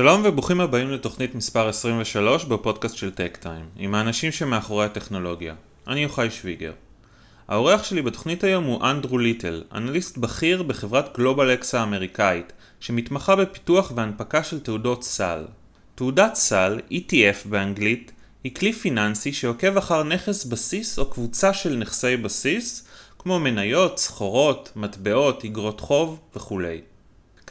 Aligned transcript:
שלום 0.00 0.22
וברוכים 0.24 0.60
הבאים 0.60 0.90
לתוכנית 0.90 1.34
מספר 1.34 1.68
23 1.68 2.44
בפודקאסט 2.44 2.96
של 2.96 3.10
טק 3.10 3.38
טיים, 3.40 3.64
עם 3.76 3.94
האנשים 3.94 4.32
שמאחורי 4.32 4.84
הטכנולוגיה. 4.84 5.54
אני 5.88 6.00
יוחאי 6.00 6.30
שוויגר. 6.30 6.72
האורח 7.48 7.84
שלי 7.84 8.02
בתוכנית 8.02 8.44
היום 8.44 8.64
הוא 8.64 8.84
אנדרו 8.84 9.18
ליטל, 9.18 9.62
אנליסט 9.74 10.18
בכיר 10.18 10.62
בחברת 10.62 11.16
גלובל 11.16 11.54
אקס 11.54 11.74
האמריקאית, 11.74 12.52
שמתמחה 12.80 13.36
בפיתוח 13.36 13.92
והנפקה 13.96 14.44
של 14.44 14.60
תעודות 14.60 15.02
סל. 15.04 15.44
תעודת 15.94 16.34
סל, 16.34 16.80
ETF 16.90 17.48
באנגלית, 17.48 18.12
היא 18.44 18.54
כלי 18.54 18.72
פיננסי 18.72 19.32
שעוקב 19.32 19.76
אחר 19.76 20.02
נכס 20.02 20.44
בסיס 20.44 20.98
או 20.98 21.10
קבוצה 21.10 21.54
של 21.54 21.76
נכסי 21.76 22.16
בסיס, 22.16 22.88
כמו 23.18 23.40
מניות, 23.40 23.98
סחורות, 23.98 24.72
מטבעות, 24.76 25.44
אגרות 25.44 25.80
חוב 25.80 26.20
וכולי. 26.36 26.80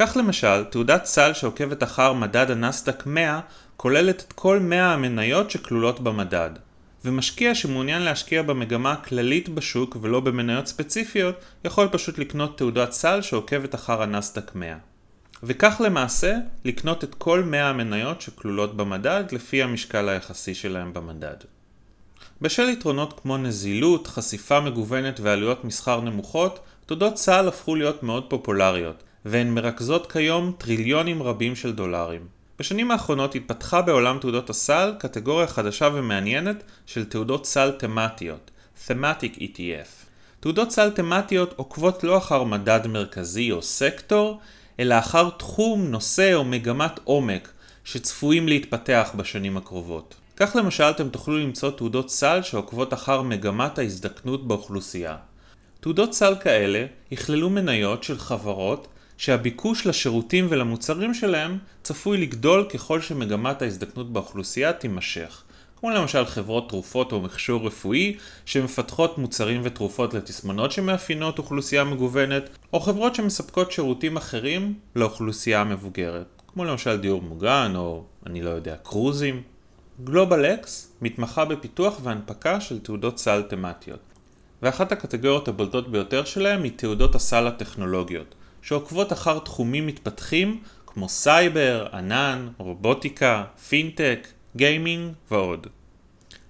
כך 0.01 0.17
למשל, 0.17 0.63
תעודת 0.63 1.05
סל 1.05 1.33
שעוקבת 1.33 1.83
אחר 1.83 2.13
מדד 2.13 2.51
הנסדק 2.51 3.05
100 3.05 3.39
כוללת 3.77 4.23
את 4.27 4.33
כל 4.33 4.59
100 4.59 4.93
המניות 4.93 5.51
שכלולות 5.51 5.99
במדד. 5.99 6.49
ומשקיע 7.05 7.55
שמעוניין 7.55 8.01
להשקיע 8.01 8.41
במגמה 8.41 8.91
הכללית 8.91 9.49
בשוק 9.49 9.97
ולא 10.01 10.19
במניות 10.19 10.67
ספציפיות, 10.67 11.35
יכול 11.65 11.87
פשוט 11.91 12.17
לקנות 12.17 12.57
תעודת 12.57 12.91
סל 12.91 13.21
שעוקבת 13.21 13.75
אחר 13.75 14.01
הנסדק 14.01 14.55
100. 14.55 14.75
וכך 15.43 15.81
למעשה, 15.83 16.35
לקנות 16.65 17.03
את 17.03 17.15
כל 17.15 17.43
100 17.43 17.69
המניות 17.69 18.21
שכלולות 18.21 18.77
במדד 18.77 19.23
לפי 19.31 19.63
המשקל 19.63 20.09
היחסי 20.09 20.55
שלהם 20.55 20.93
במדד. 20.93 21.37
בשל 22.41 22.69
יתרונות 22.69 23.19
כמו 23.19 23.37
נזילות, 23.37 24.07
חשיפה 24.07 24.59
מגוונת 24.59 25.19
ועלויות 25.19 25.65
מסחר 25.65 26.01
נמוכות, 26.01 26.59
תעודות 26.85 27.17
סל 27.17 27.47
הפכו 27.47 27.75
להיות 27.75 28.03
מאוד 28.03 28.29
פופולריות, 28.29 29.03
והן 29.25 29.53
מרכזות 29.53 30.11
כיום 30.11 30.53
טריליונים 30.57 31.23
רבים 31.23 31.55
של 31.55 31.71
דולרים. 31.71 32.27
בשנים 32.59 32.91
האחרונות 32.91 33.35
התפתחה 33.35 33.81
בעולם 33.81 34.17
תעודות 34.21 34.49
הסל 34.49 34.93
קטגוריה 34.99 35.47
חדשה 35.47 35.89
ומעניינת 35.93 36.63
של 36.85 37.05
תעודות 37.05 37.45
סל 37.45 37.71
תמטיות, 37.71 38.51
Thematic 38.87 39.37
ETF. 39.39 40.05
תעודות 40.39 40.71
סל 40.71 40.89
תמטיות 40.89 41.53
עוקבות 41.55 42.03
לא 42.03 42.17
אחר 42.17 42.43
מדד 42.43 42.87
מרכזי 42.87 43.51
או 43.51 43.61
סקטור, 43.61 44.39
אלא 44.79 44.99
אחר 44.99 45.29
תחום, 45.29 45.87
נושא 45.87 46.33
או 46.33 46.45
מגמת 46.45 46.99
עומק 47.03 47.51
שצפויים 47.83 48.47
להתפתח 48.47 49.11
בשנים 49.15 49.57
הקרובות. 49.57 50.15
כך 50.37 50.55
למשל 50.55 50.83
אתם 50.83 51.09
תוכלו 51.09 51.37
למצוא 51.37 51.71
תעודות 51.71 52.09
סל 52.09 52.41
שעוקבות 52.41 52.93
אחר 52.93 53.21
מגמת 53.21 53.79
ההזדקנות 53.79 54.47
באוכלוסייה. 54.47 55.15
תעודות 55.79 56.13
סל 56.13 56.35
כאלה 56.41 56.85
יכללו 57.11 57.49
מניות 57.49 58.03
של 58.03 58.17
חברות 58.17 58.87
שהביקוש 59.19 59.87
לשירותים 59.87 60.47
ולמוצרים 60.49 61.13
שלהם 61.13 61.57
צפוי 61.83 62.17
לגדול 62.17 62.63
ככל 62.69 63.01
שמגמת 63.01 63.61
ההזדקנות 63.61 64.13
באוכלוסייה 64.13 64.73
תימשך. 64.73 65.43
כמו 65.79 65.89
למשל 65.89 66.25
חברות 66.25 66.69
תרופות 66.69 67.11
או 67.11 67.21
מכשור 67.21 67.67
רפואי 67.67 68.17
שמפתחות 68.45 69.17
מוצרים 69.17 69.61
ותרופות 69.63 70.13
לתסמונות 70.13 70.71
שמאפיינות 70.71 71.39
אוכלוסייה 71.39 71.83
מגוונת, 71.83 72.49
או 72.73 72.79
חברות 72.79 73.15
שמספקות 73.15 73.71
שירותים 73.71 74.17
אחרים 74.17 74.73
לאוכלוסייה 74.95 75.61
המבוגרת, 75.61 76.41
כמו 76.47 76.65
למשל 76.65 76.97
דיור 76.97 77.21
מוגן 77.21 77.73
או 77.75 78.03
אני 78.25 78.41
לא 78.41 78.49
יודע, 78.49 78.75
קרוזים. 78.83 79.41
גלובל 80.03 80.45
אקס 80.45 80.91
מתמחה 81.01 81.45
בפיתוח 81.45 81.99
והנפקה 82.03 82.61
של 82.61 82.79
תעודות 82.79 83.17
סל 83.17 83.41
תמטיות, 83.41 83.99
ואחת 84.61 84.91
הקטגוריות 84.91 85.47
הבולטות 85.47 85.91
ביותר 85.91 86.25
שלהם 86.25 86.63
היא 86.63 86.71
תעודות 86.75 87.15
הסל 87.15 87.47
הטכנולוגיות, 87.47 88.35
שעוקבות 88.61 89.13
אחר 89.13 89.39
תחומים 89.39 89.87
מתפתחים 89.87 90.59
כמו 90.87 91.09
סייבר, 91.09 91.87
ענן, 91.93 92.47
רובוטיקה, 92.57 93.43
פינטק, 93.69 94.27
גיימינג 94.55 95.13
ועוד. 95.31 95.67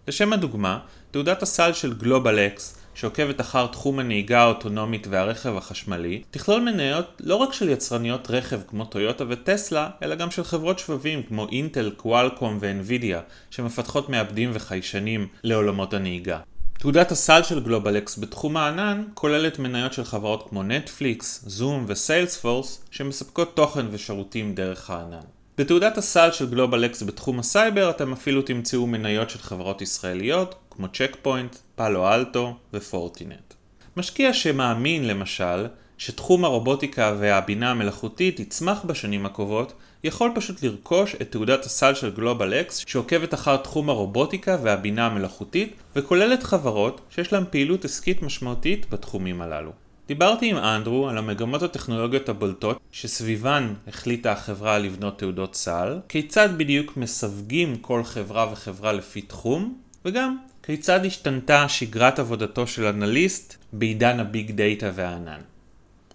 לשם 0.07 0.33
הדוגמה, 0.33 0.79
תעודת 1.11 1.43
הסל 1.43 1.73
של 1.73 1.93
גלובל 1.93 2.39
אקס, 2.39 2.77
שעוקבת 2.93 3.41
אחר 3.41 3.67
תחום 3.67 3.99
הנהיגה 3.99 4.41
האוטונומית 4.41 5.07
והרכב 5.09 5.57
החשמלי, 5.57 6.21
תכלול 6.31 6.61
מניות 6.61 7.21
לא 7.23 7.35
רק 7.35 7.53
של 7.53 7.69
יצרניות 7.69 8.31
רכב 8.31 8.59
כמו 8.67 8.85
טויוטה 8.85 9.23
וטסלה, 9.29 9.89
אלא 10.03 10.15
גם 10.15 10.31
של 10.31 10.43
חברות 10.43 10.79
שבבים 10.79 11.23
כמו 11.23 11.47
אינטל, 11.51 11.91
קוואלקום 11.97 12.57
ואנווידיה, 12.61 13.21
שמפתחות 13.49 14.09
מעבדים 14.09 14.51
וחיישנים 14.53 15.27
לעולמות 15.43 15.93
הנהיגה. 15.93 16.39
תעודת 16.81 17.11
הסל 17.11 17.43
של 17.43 17.59
גלובלקס 17.63 18.19
בתחום 18.19 18.57
הענן 18.57 19.03
כוללת 19.13 19.59
מניות 19.59 19.93
של 19.93 20.03
חברות 20.03 20.49
כמו 20.49 20.63
נטפליקס, 20.63 21.43
זום 21.47 21.85
וסיילספורס 21.87 22.83
שמספקות 22.91 23.55
תוכן 23.55 23.85
ושירותים 23.91 24.55
דרך 24.55 24.89
הענן. 24.89 25.25
בתעודת 25.57 25.97
הסל 25.97 26.31
של 26.31 26.49
גלובלקס 26.49 27.03
בתחום 27.03 27.39
הסייבר 27.39 27.89
אתם 27.89 28.13
אפילו 28.13 28.41
תמצאו 28.41 28.87
מניות 28.87 29.29
של 29.29 29.39
חברות 29.39 29.81
ישראליות 29.81 30.55
כמו 30.69 30.87
צ'ק 30.87 31.17
פוינט, 31.21 31.55
פאלו 31.75 32.13
אלטו 32.13 32.55
ופורטינט. 32.73 33.53
משקיע 33.97 34.33
שמאמין 34.33 35.07
למשל 35.07 35.67
שתחום 35.97 36.45
הרובוטיקה 36.45 37.15
והבינה 37.19 37.71
המלאכותית 37.71 38.39
יצמח 38.39 38.85
בשנים 38.85 39.25
הקרובות 39.25 39.73
יכול 40.03 40.31
פשוט 40.35 40.63
לרכוש 40.63 41.15
את 41.21 41.31
תעודת 41.31 41.65
הסל 41.65 41.93
של 41.93 42.11
גלובל 42.11 42.53
אקס 42.53 42.83
שעוקבת 42.87 43.33
אחר 43.33 43.57
תחום 43.57 43.89
הרובוטיקה 43.89 44.57
והבינה 44.63 45.05
המלאכותית 45.05 45.73
וכוללת 45.95 46.43
חברות 46.43 47.01
שיש 47.09 47.33
להן 47.33 47.43
פעילות 47.49 47.85
עסקית 47.85 48.21
משמעותית 48.21 48.89
בתחומים 48.89 49.41
הללו. 49.41 49.71
דיברתי 50.07 50.49
עם 50.49 50.57
אנדרו 50.57 51.09
על 51.09 51.17
המגמות 51.17 51.63
הטכנולוגיות 51.63 52.29
הבולטות 52.29 52.79
שסביבן 52.91 53.73
החליטה 53.87 54.31
החברה 54.31 54.79
לבנות 54.79 55.19
תעודות 55.19 55.55
סל, 55.55 55.99
כיצד 56.09 56.49
בדיוק 56.57 56.97
מסווגים 56.97 57.75
כל 57.75 58.03
חברה 58.03 58.51
וחברה 58.51 58.93
לפי 58.93 59.21
תחום, 59.21 59.77
וגם 60.05 60.37
כיצד 60.63 61.05
השתנתה 61.05 61.69
שגרת 61.69 62.19
עבודתו 62.19 62.67
של 62.67 62.85
אנליסט 62.85 63.55
בעידן 63.73 64.19
הביג 64.19 64.51
דאטה 64.51 64.91
והענן. 64.95 65.41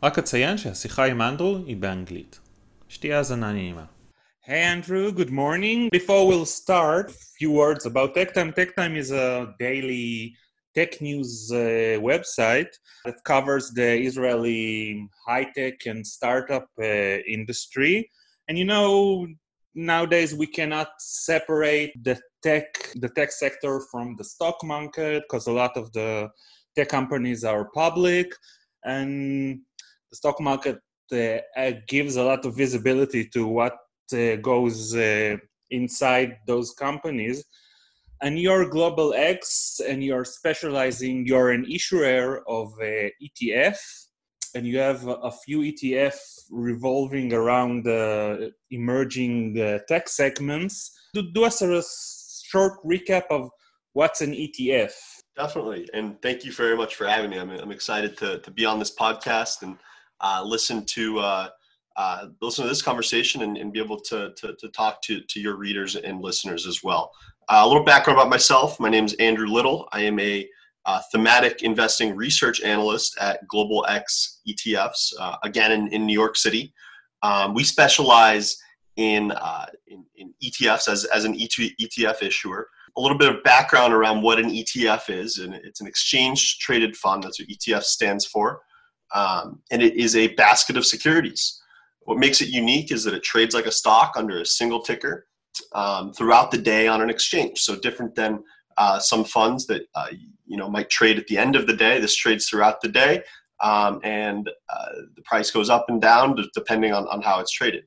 רק 0.03 0.19
אציין 0.19 0.59
שהשיחה 0.59 1.05
עם 1.05 1.23
אנדרו 1.23 1.59
היא 1.67 1.77
באנגלית. 1.77 2.44
Hey 4.41 4.61
Andrew, 4.61 5.11
good 5.11 5.31
morning. 5.31 5.89
Before 5.91 6.29
we'll 6.29 6.47
start, 6.47 7.11
a 7.11 7.15
few 7.39 7.51
words 7.51 7.87
about 7.87 8.15
TechTime. 8.15 8.55
TechTime 8.55 8.97
is 8.97 9.11
a 9.11 9.53
daily 9.59 10.37
tech 10.77 11.01
news 11.01 11.51
uh, 11.53 11.99
website 12.11 12.73
that 13.05 13.17
covers 13.25 13.73
the 13.73 13.99
Israeli 13.99 15.09
high 15.27 15.49
tech 15.57 15.87
and 15.87 16.07
startup 16.07 16.69
uh, 16.81 16.85
industry. 16.85 18.11
And 18.49 18.57
you 18.57 18.65
know, 18.65 19.27
nowadays 19.75 20.33
we 20.35 20.47
cannot 20.47 20.91
separate 20.99 21.93
the 22.05 22.21
tech 22.43 22.93
the 22.95 23.09
tech 23.09 23.33
sector 23.33 23.81
from 23.91 24.15
the 24.19 24.25
stock 24.25 24.63
market 24.63 25.25
because 25.25 25.49
a 25.49 25.53
lot 25.53 25.77
of 25.77 25.93
the 25.93 26.29
tech 26.77 26.91
companies 26.91 27.43
are 27.43 27.71
public 27.75 28.33
and 28.85 29.61
the 30.11 30.17
stock 30.17 30.41
market 30.41 30.79
gives 31.87 32.17
a 32.17 32.25
lot 32.25 32.45
of 32.45 32.57
visibility 32.57 33.27
to 33.27 33.47
what 33.47 33.77
uh, 34.13 34.37
goes 34.37 34.95
inside 35.71 36.37
those 36.47 36.73
companies. 36.73 37.45
And 38.23 38.39
you're 38.39 38.69
global 38.69 39.13
x 39.15 39.81
and 39.87 40.03
you're 40.03 40.25
specializing 40.25 41.27
you're 41.27 41.51
an 41.51 41.67
issuer 41.71 42.43
of 42.49 42.73
uh, 42.81 43.09
etf 43.23 43.77
and 44.55 44.67
you 44.67 44.79
have 44.79 45.07
a 45.07 45.33
few 45.45 45.61
etf 45.61 46.17
revolving 46.51 47.33
around 47.35 47.87
uh, 47.87 48.37
emerging 48.71 49.61
uh, 49.61 49.79
tech 49.89 50.09
segments. 50.09 50.93
Do, 51.13 51.23
do 51.33 51.45
us 51.45 51.61
a 51.61 51.83
short 52.47 52.75
recap 52.85 53.25
of 53.31 53.51
what's 53.93 54.21
an 54.21 54.33
etf 54.33 54.95
definitely. 55.37 55.89
And 55.93 56.21
thank 56.23 56.45
you 56.45 56.53
very 56.53 56.77
much 56.77 56.95
for 56.95 57.07
having 57.07 57.31
me. 57.31 57.39
I'm, 57.39 57.51
I'm 57.51 57.73
excited 57.73 58.17
to, 58.19 58.39
to 58.39 58.51
be 58.51 58.65
on 58.65 58.79
this 58.79 58.95
podcast 58.95 59.63
and 59.63 59.77
uh, 60.21 60.43
listen 60.45 60.85
to 60.87 61.19
uh, 61.19 61.49
uh, 61.97 62.27
listen 62.41 62.65
to 62.65 62.69
this 62.69 62.83
conversation 62.83 63.43
and, 63.43 63.57
and 63.57 63.73
be 63.73 63.81
able 63.81 63.99
to, 64.01 64.33
to, 64.37 64.55
to, 64.59 64.69
talk 64.71 65.01
to, 65.03 65.21
to 65.21 65.41
your 65.41 65.57
readers 65.57 65.95
and 65.95 66.21
listeners 66.21 66.67
as 66.67 66.83
well. 66.83 67.13
Uh, 67.49 67.63
a 67.65 67.69
little 67.69 67.85
background 67.85 68.19
about 68.19 68.31
myself. 68.31 68.81
My 68.81 68.89
name 68.89 69.05
is 69.05 69.15
Andrew 69.15 69.47
Little. 69.47 69.89
I 69.93 70.01
am 70.01 70.19
a 70.19 70.49
uh, 70.87 71.01
thematic 71.13 71.63
investing 71.63 72.17
research 72.17 72.61
analyst 72.63 73.17
at 73.21 73.47
Global 73.49 73.87
X 73.89 74.41
ETFs, 74.49 75.13
uh, 75.21 75.37
again 75.45 75.73
in, 75.73 75.89
in 75.89 76.05
New 76.05 76.13
York 76.13 76.37
City. 76.37 76.75
Um, 77.23 77.55
we 77.55 77.65
specialize 77.65 78.57
in, 78.97 79.33
in, 79.87 80.05
in, 80.17 80.35
ETFs 80.43 80.89
as, 80.89 81.05
as 81.07 81.25
an 81.25 81.35
ETF 81.35 82.23
issuer. 82.23 82.69
A 82.97 83.01
little 83.01 83.17
bit 83.17 83.35
of 83.35 83.43
background 83.45 83.95
around 83.95 84.23
what 84.23 84.39
an 84.39 84.51
ETF 84.51 85.11
is, 85.11 85.39
and 85.39 85.55
it's 85.55 85.81
an 85.81 85.87
exchange 85.87 86.59
traded 86.59 86.97
fund. 86.97 87.23
That's 87.23 87.41
what 87.41 87.49
ETF 87.49 87.83
stands 87.85 88.27
for 88.27 88.61
um, 89.15 89.61
and 89.71 89.83
it 89.83 89.95
is 89.97 90.17
a 90.17 90.29
basket 90.35 90.77
of 90.77 90.87
securities. 90.87 91.61
What 92.01 92.19
makes 92.19 92.41
it 92.41 92.49
unique 92.49 92.93
is 92.93 93.05
that 93.05 93.15
it 93.15 93.23
trades 93.23 93.55
like 93.55 93.67
a 93.67 93.73
stock 93.73 94.13
under 94.17 94.41
a 94.41 94.47
single 94.47 94.83
ticker 94.83 95.27
um, 95.75 96.13
throughout 96.13 96.51
the 96.51 96.59
day 96.59 96.87
on 96.87 97.01
an 97.01 97.11
exchange. 97.11 97.61
So 97.61 97.77
different 97.77 98.15
than 98.15 98.43
uh, 98.77 98.99
some 98.99 99.25
funds 99.25 99.67
that 99.67 99.83
uh, 99.95 100.09
you 100.47 100.57
know 100.57 100.69
might 100.69 100.91
trade 100.91 101.19
at 101.19 101.27
the 101.27 101.39
end 101.39 101.57
of 101.57 101.67
the 101.67 101.77
day. 101.77 102.01
This 102.01 102.17
trades 102.17 102.49
throughout 102.49 102.81
the 102.81 102.89
day, 102.89 103.23
um, 103.61 104.01
and 104.03 104.51
uh, 104.69 104.89
the 105.15 105.23
price 105.23 105.51
goes 105.51 105.71
up 105.71 105.87
and 105.89 106.01
down 106.01 106.37
depending 106.55 106.93
on, 106.93 107.07
on 107.09 107.23
how 107.23 107.41
it's 107.41 107.53
traded. 107.53 107.85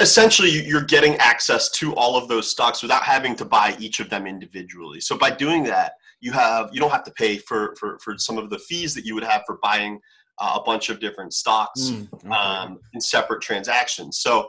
essentially 0.00 0.50
you're 0.50 0.84
getting 0.84 1.16
access 1.16 1.70
to 1.70 1.94
all 1.96 2.16
of 2.16 2.28
those 2.28 2.50
stocks 2.50 2.82
without 2.82 3.02
having 3.02 3.36
to 3.36 3.44
buy 3.44 3.76
each 3.78 4.00
of 4.00 4.08
them 4.08 4.26
individually 4.26 5.02
so 5.02 5.18
by 5.18 5.30
doing 5.30 5.62
that 5.62 5.92
you 6.20 6.32
have 6.32 6.70
you 6.72 6.80
don't 6.80 6.90
have 6.90 7.04
to 7.04 7.10
pay 7.10 7.36
for 7.36 7.74
for, 7.78 7.98
for 7.98 8.16
some 8.16 8.38
of 8.38 8.48
the 8.48 8.58
fees 8.58 8.94
that 8.94 9.04
you 9.04 9.14
would 9.14 9.22
have 9.24 9.42
for 9.46 9.58
buying 9.62 10.00
a 10.40 10.60
bunch 10.64 10.88
of 10.88 11.00
different 11.00 11.32
stocks 11.32 11.90
mm, 11.90 12.12
okay. 12.12 12.28
um, 12.28 12.78
in 12.94 13.00
separate 13.00 13.42
transactions 13.42 14.18
so 14.18 14.48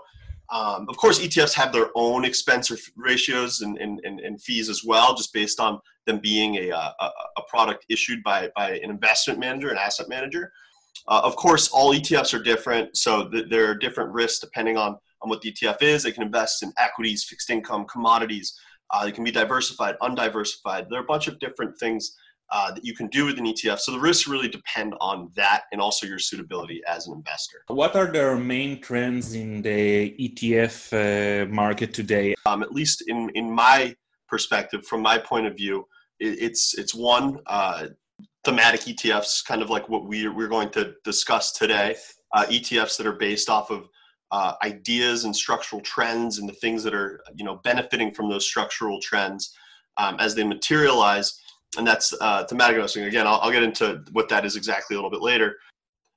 um, 0.49 0.85
of 0.89 0.97
course 0.97 1.19
etfs 1.19 1.53
have 1.53 1.71
their 1.71 1.89
own 1.95 2.25
expense 2.25 2.71
ratios 2.95 3.61
and, 3.61 3.77
and, 3.77 3.99
and, 4.03 4.19
and, 4.19 4.41
fees 4.41 4.69
as 4.69 4.83
well 4.83 5.15
just 5.15 5.33
based 5.33 5.59
on 5.59 5.79
them 6.05 6.19
being 6.19 6.55
a, 6.55 6.69
a, 6.69 7.11
a 7.37 7.41
product 7.49 7.85
issued 7.89 8.23
by, 8.23 8.49
by 8.55 8.71
an 8.71 8.89
investment 8.89 9.39
manager 9.39 9.69
an 9.69 9.77
asset 9.77 10.07
manager 10.09 10.51
uh, 11.07 11.21
of 11.23 11.35
course 11.35 11.69
all 11.69 11.93
etfs 11.93 12.33
are 12.33 12.43
different 12.43 12.95
so 12.95 13.29
th- 13.29 13.45
there 13.49 13.69
are 13.69 13.75
different 13.75 14.11
risks 14.11 14.39
depending 14.39 14.77
on 14.77 14.97
on 15.21 15.29
what 15.29 15.41
the 15.41 15.51
ETF 15.51 15.81
is. 15.81 16.03
They 16.03 16.11
can 16.11 16.23
invest 16.23 16.63
in 16.63 16.71
equities, 16.77 17.23
fixed 17.23 17.49
income, 17.49 17.85
commodities. 17.85 18.57
Uh, 18.91 19.05
they 19.05 19.11
can 19.11 19.23
be 19.23 19.31
diversified, 19.31 19.95
undiversified. 20.01 20.87
There 20.89 20.99
are 20.99 21.03
a 21.03 21.07
bunch 21.07 21.27
of 21.27 21.39
different 21.39 21.77
things 21.77 22.15
uh, 22.49 22.71
that 22.73 22.83
you 22.85 22.95
can 22.95 23.07
do 23.07 23.25
with 23.25 23.37
an 23.37 23.45
ETF. 23.45 23.79
So 23.79 23.91
the 23.91 23.99
risks 23.99 24.27
really 24.27 24.47
depend 24.47 24.95
on 25.01 25.31
that 25.35 25.63
and 25.71 25.81
also 25.81 26.07
your 26.07 26.19
suitability 26.19 26.81
as 26.87 27.07
an 27.07 27.13
investor. 27.13 27.63
What 27.67 27.95
are 27.95 28.07
the 28.07 28.35
main 28.35 28.81
trends 28.81 29.33
in 29.33 29.61
the 29.61 30.15
ETF 30.19 30.75
uh, 30.93 31.45
market 31.51 31.93
today? 31.93 32.35
Um, 32.45 32.63
at 32.63 32.71
least 32.71 33.03
in, 33.07 33.29
in 33.35 33.51
my 33.51 33.95
perspective, 34.27 34.85
from 34.85 35.01
my 35.01 35.17
point 35.17 35.47
of 35.47 35.55
view, 35.55 35.87
it, 36.19 36.39
it's 36.39 36.77
it's 36.77 36.95
one 36.95 37.39
uh, 37.47 37.87
thematic 38.43 38.81
ETFs, 38.81 39.45
kind 39.45 39.61
of 39.61 39.69
like 39.69 39.89
what 39.89 40.07
we 40.07 40.27
we're 40.27 40.47
going 40.47 40.69
to 40.71 40.93
discuss 41.03 41.51
today. 41.51 41.95
Uh, 42.33 42.45
ETFs 42.45 42.97
that 42.97 43.07
are 43.07 43.13
based 43.13 43.49
off 43.49 43.69
of 43.71 43.87
uh, 44.31 44.53
ideas 44.63 45.23
and 45.23 45.35
structural 45.35 45.81
trends 45.81 46.39
and 46.39 46.49
the 46.49 46.53
things 46.53 46.83
that 46.83 46.93
are 46.93 47.21
you 47.35 47.45
know 47.45 47.55
benefiting 47.63 48.13
from 48.13 48.29
those 48.29 48.45
structural 48.45 48.99
trends 49.01 49.55
um, 49.97 50.17
as 50.19 50.35
they 50.35 50.43
materialize 50.43 51.41
and 51.77 51.85
that's 51.85 52.13
uh, 52.21 52.43
thematic 52.45 52.75
investing 52.75 53.03
again 53.03 53.27
I'll, 53.27 53.39
I'll, 53.41 53.51
get 53.51 53.63
into 53.63 54.03
what 54.11 54.29
that 54.29 54.45
is 54.45 54.55
exactly 54.55 54.95
a 54.95 54.97
little 54.97 55.11
bit 55.11 55.21
later. 55.21 55.57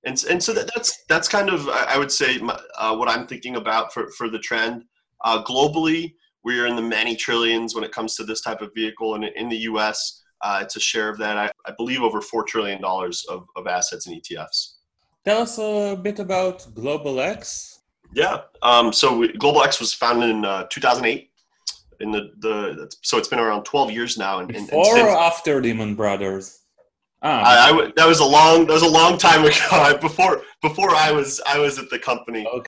And, 0.05 0.23
and 0.31 0.43
so 0.43 0.53
that, 0.55 0.71
that's 0.75 1.05
that's 1.09 1.29
kind 1.29 1.51
of 1.51 1.69
i 1.69 1.99
would 1.99 2.11
say 2.11 2.39
my, 2.39 2.59
uh, 2.79 2.97
what 2.97 3.09
i'm 3.09 3.27
thinking 3.27 3.57
about 3.57 3.93
for, 3.93 4.11
for 4.13 4.29
the 4.29 4.39
trend. 4.39 4.85
Uh, 5.25 5.43
globally 5.45 6.15
we're 6.43 6.67
in 6.67 6.77
the 6.77 6.83
many 6.83 7.15
trillions 7.15 7.75
when 7.75 7.85
it 7.85 7.93
comes 7.93 8.17
to 8.17 8.25
this 8.25 8.41
type 8.41 8.63
of 8.63 8.71
vehicle. 8.75 9.15
And 9.15 9.25
in 9.25 9.49
the 9.49 9.59
us 9.59 10.23
uh, 10.43 10.61
it's 10.63 10.77
a 10.77 10.81
share 10.81 11.11
of 11.11 11.19
that 11.19 11.37
I, 11.37 11.51
I 11.67 11.73
believe 11.77 12.03
over 12.03 12.21
$4 12.21 12.47
trillion 12.47 12.83
of, 12.85 13.47
of 13.57 13.67
assets 13.67 14.07
in 14.07 14.19
etfs 14.19 14.77
tell 15.25 15.43
us 15.43 15.59
a 15.59 15.99
bit 16.01 16.19
about 16.19 16.67
global 16.75 17.21
x. 17.21 17.81
Yeah. 18.13 18.43
Um, 18.63 18.93
so 18.93 19.17
we, 19.17 19.33
Global 19.33 19.63
X 19.63 19.81
was 19.81 19.95
founded 19.95 20.31
in 20.31 20.45
uh, 20.45 20.65
2008. 20.71 21.30
In 22.01 22.11
the, 22.11 22.31
the 22.39 22.91
so 23.03 23.19
it's 23.19 23.29
been 23.29 23.39
around 23.39 23.65
12 23.65 23.91
years 23.91 24.17
now. 24.17 24.39
And, 24.39 24.49
Before 24.49 24.97
and 24.97 25.09
or 25.09 25.11
after 25.11 25.61
Lehman 25.61 25.95
Brothers? 25.95 26.61
Ah, 27.23 27.43
I, 27.45 27.71
I, 27.71 27.93
that 27.97 28.07
was 28.07 28.21
a 28.21 28.25
long 28.25 28.67
that 28.67 28.73
was 28.73 28.83
a 28.83 28.89
long 28.89 29.19
time 29.19 29.45
ago. 29.45 29.99
before 30.01 30.43
before 30.63 30.91
I 30.95 31.13
was 31.13 31.41
I 31.47 31.59
was 31.59 31.79
at 31.79 31.91
the 31.91 31.99
company. 31.99 32.47
Okay. 32.47 32.67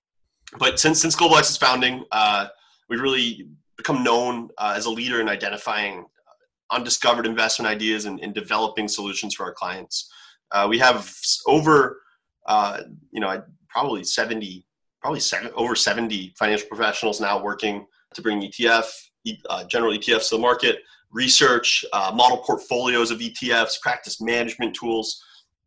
But 0.59 0.79
since 0.79 1.01
since 1.01 1.17
Global 1.17 1.39
X's 1.39 1.57
founding, 1.57 2.05
uh, 2.13 2.49
we've 2.91 3.01
really 3.01 3.49
become 3.79 4.05
known 4.05 4.51
uh, 4.59 4.75
as 4.77 4.85
a 4.85 4.91
leader 4.91 5.21
in 5.21 5.29
identifying 5.29 6.05
undiscovered 6.71 7.27
investment 7.27 7.71
ideas 7.71 8.05
and, 8.05 8.21
and 8.21 8.35
developing 8.35 8.89
solutions 8.89 9.35
for 9.35 9.45
our 9.45 9.53
clients. 9.53 10.11
Uh, 10.51 10.67
we 10.69 10.79
have 10.79 11.11
over 11.47 12.03
uh, 12.47 12.83
you 13.11 13.21
know 13.21 13.43
probably 13.69 14.05
70 14.05 14.67
probably 15.01 15.21
seven, 15.21 15.51
over 15.55 15.75
70 15.75 16.35
financial 16.39 16.69
professionals 16.69 17.21
now 17.21 17.43
working 17.43 17.87
to 18.15 18.23
bring 18.23 18.41
ETF, 18.41 18.91
uh, 19.49 19.65
general 19.65 19.93
ETFs 19.93 20.29
to 20.29 20.37
the 20.37 20.41
market, 20.41 20.81
research, 21.11 21.85
uh, 21.93 22.13
model 22.15 22.39
portfolios 22.39 23.11
of 23.11 23.19
ETFs, 23.19 23.81
practice 23.81 24.21
management 24.21 24.75
tools. 24.75 25.23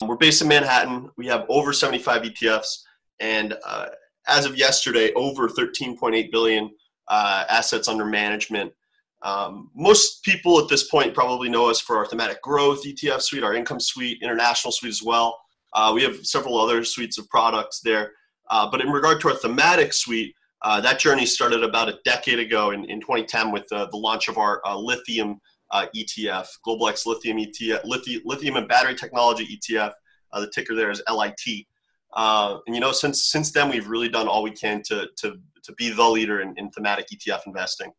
We're 0.06 0.18
based 0.18 0.42
in 0.42 0.48
Manhattan. 0.48 1.10
We 1.18 1.28
have 1.28 1.46
over 1.50 1.72
75 1.72 2.24
ETFs, 2.24 2.84
and 3.19 3.56
uh, 3.66 3.88
as 4.28 4.46
of 4.46 4.57
yesterday, 4.57 5.13
over 5.13 5.48
13.8 5.48 6.31
billion 6.31 6.72
uh, 7.07 7.46
assets 7.50 7.88
under 7.88 8.06
management. 8.06 8.74
Um, 9.22 9.72
most 9.75 10.24
people 10.24 10.60
at 10.60 10.68
this 10.68 10.90
point 10.90 11.13
probably 11.13 11.50
know 11.50 11.69
us 11.69 11.80
for 11.80 11.98
our 11.98 12.06
thematic 12.06 12.42
growth 12.42 12.84
ETF 12.84 13.22
suite, 13.22 13.44
our 13.44 13.56
income 13.56 13.80
suite, 13.80 14.22
international 14.22 14.72
suite 14.72 14.92
as 14.92 15.01
well. 15.01 15.40
Uh, 15.74 15.92
we 15.94 16.04
have 16.04 16.25
several 16.25 16.60
other 16.60 16.84
suites 16.84 17.18
of 17.18 17.28
products 17.30 17.80
there. 17.80 18.12
Uh, 18.50 18.69
but 18.69 18.81
in 18.81 18.90
regard 18.90 19.19
to 19.22 19.30
our 19.30 19.36
thematic 19.36 19.94
suite, 19.94 20.36
uh, 20.66 20.82
that 20.82 20.98
journey 20.98 21.28
started 21.28 21.64
about 21.64 21.88
a 21.88 22.00
decade 22.06 22.40
ago 22.40 22.72
in, 22.72 22.86
in 22.86 23.00
2010 23.00 23.52
with 23.52 23.72
uh, 23.72 23.86
the 23.92 23.98
launch 23.98 24.28
of 24.28 24.40
our 24.40 24.62
uh, 24.66 24.76
lithium 24.76 25.40
uh, 25.70 25.86
ETF, 25.96 26.48
Global 26.64 26.88
X 26.90 27.06
Lithium 27.06 27.38
ETF, 27.38 27.82
lithium, 27.86 28.24
lithium 28.26 28.56
and 28.56 28.68
battery 28.68 28.96
technology 28.96 29.46
ETF. 29.56 29.94
Uh, 30.34 30.40
the 30.40 30.50
ticker 30.50 30.74
there 30.74 30.90
is 30.90 31.04
LIT. 31.08 31.68
and 32.16 32.76
you 32.76 32.80
know, 32.80 32.92
since 32.92 33.26
since 33.26 33.52
then, 33.52 33.70
we've 33.70 33.88
really 33.88 34.10
done 34.10 34.28
all 34.28 34.42
we 34.42 34.52
can 34.52 34.82
to 34.88 35.08
to 35.18 35.36
to 35.64 35.74
be 35.74 35.92
the 35.92 36.04
leader 36.04 36.42
in, 36.42 36.56
in 36.58 36.72
thematic 36.72 37.06
ETF 37.14 37.42
investing. 37.46 37.92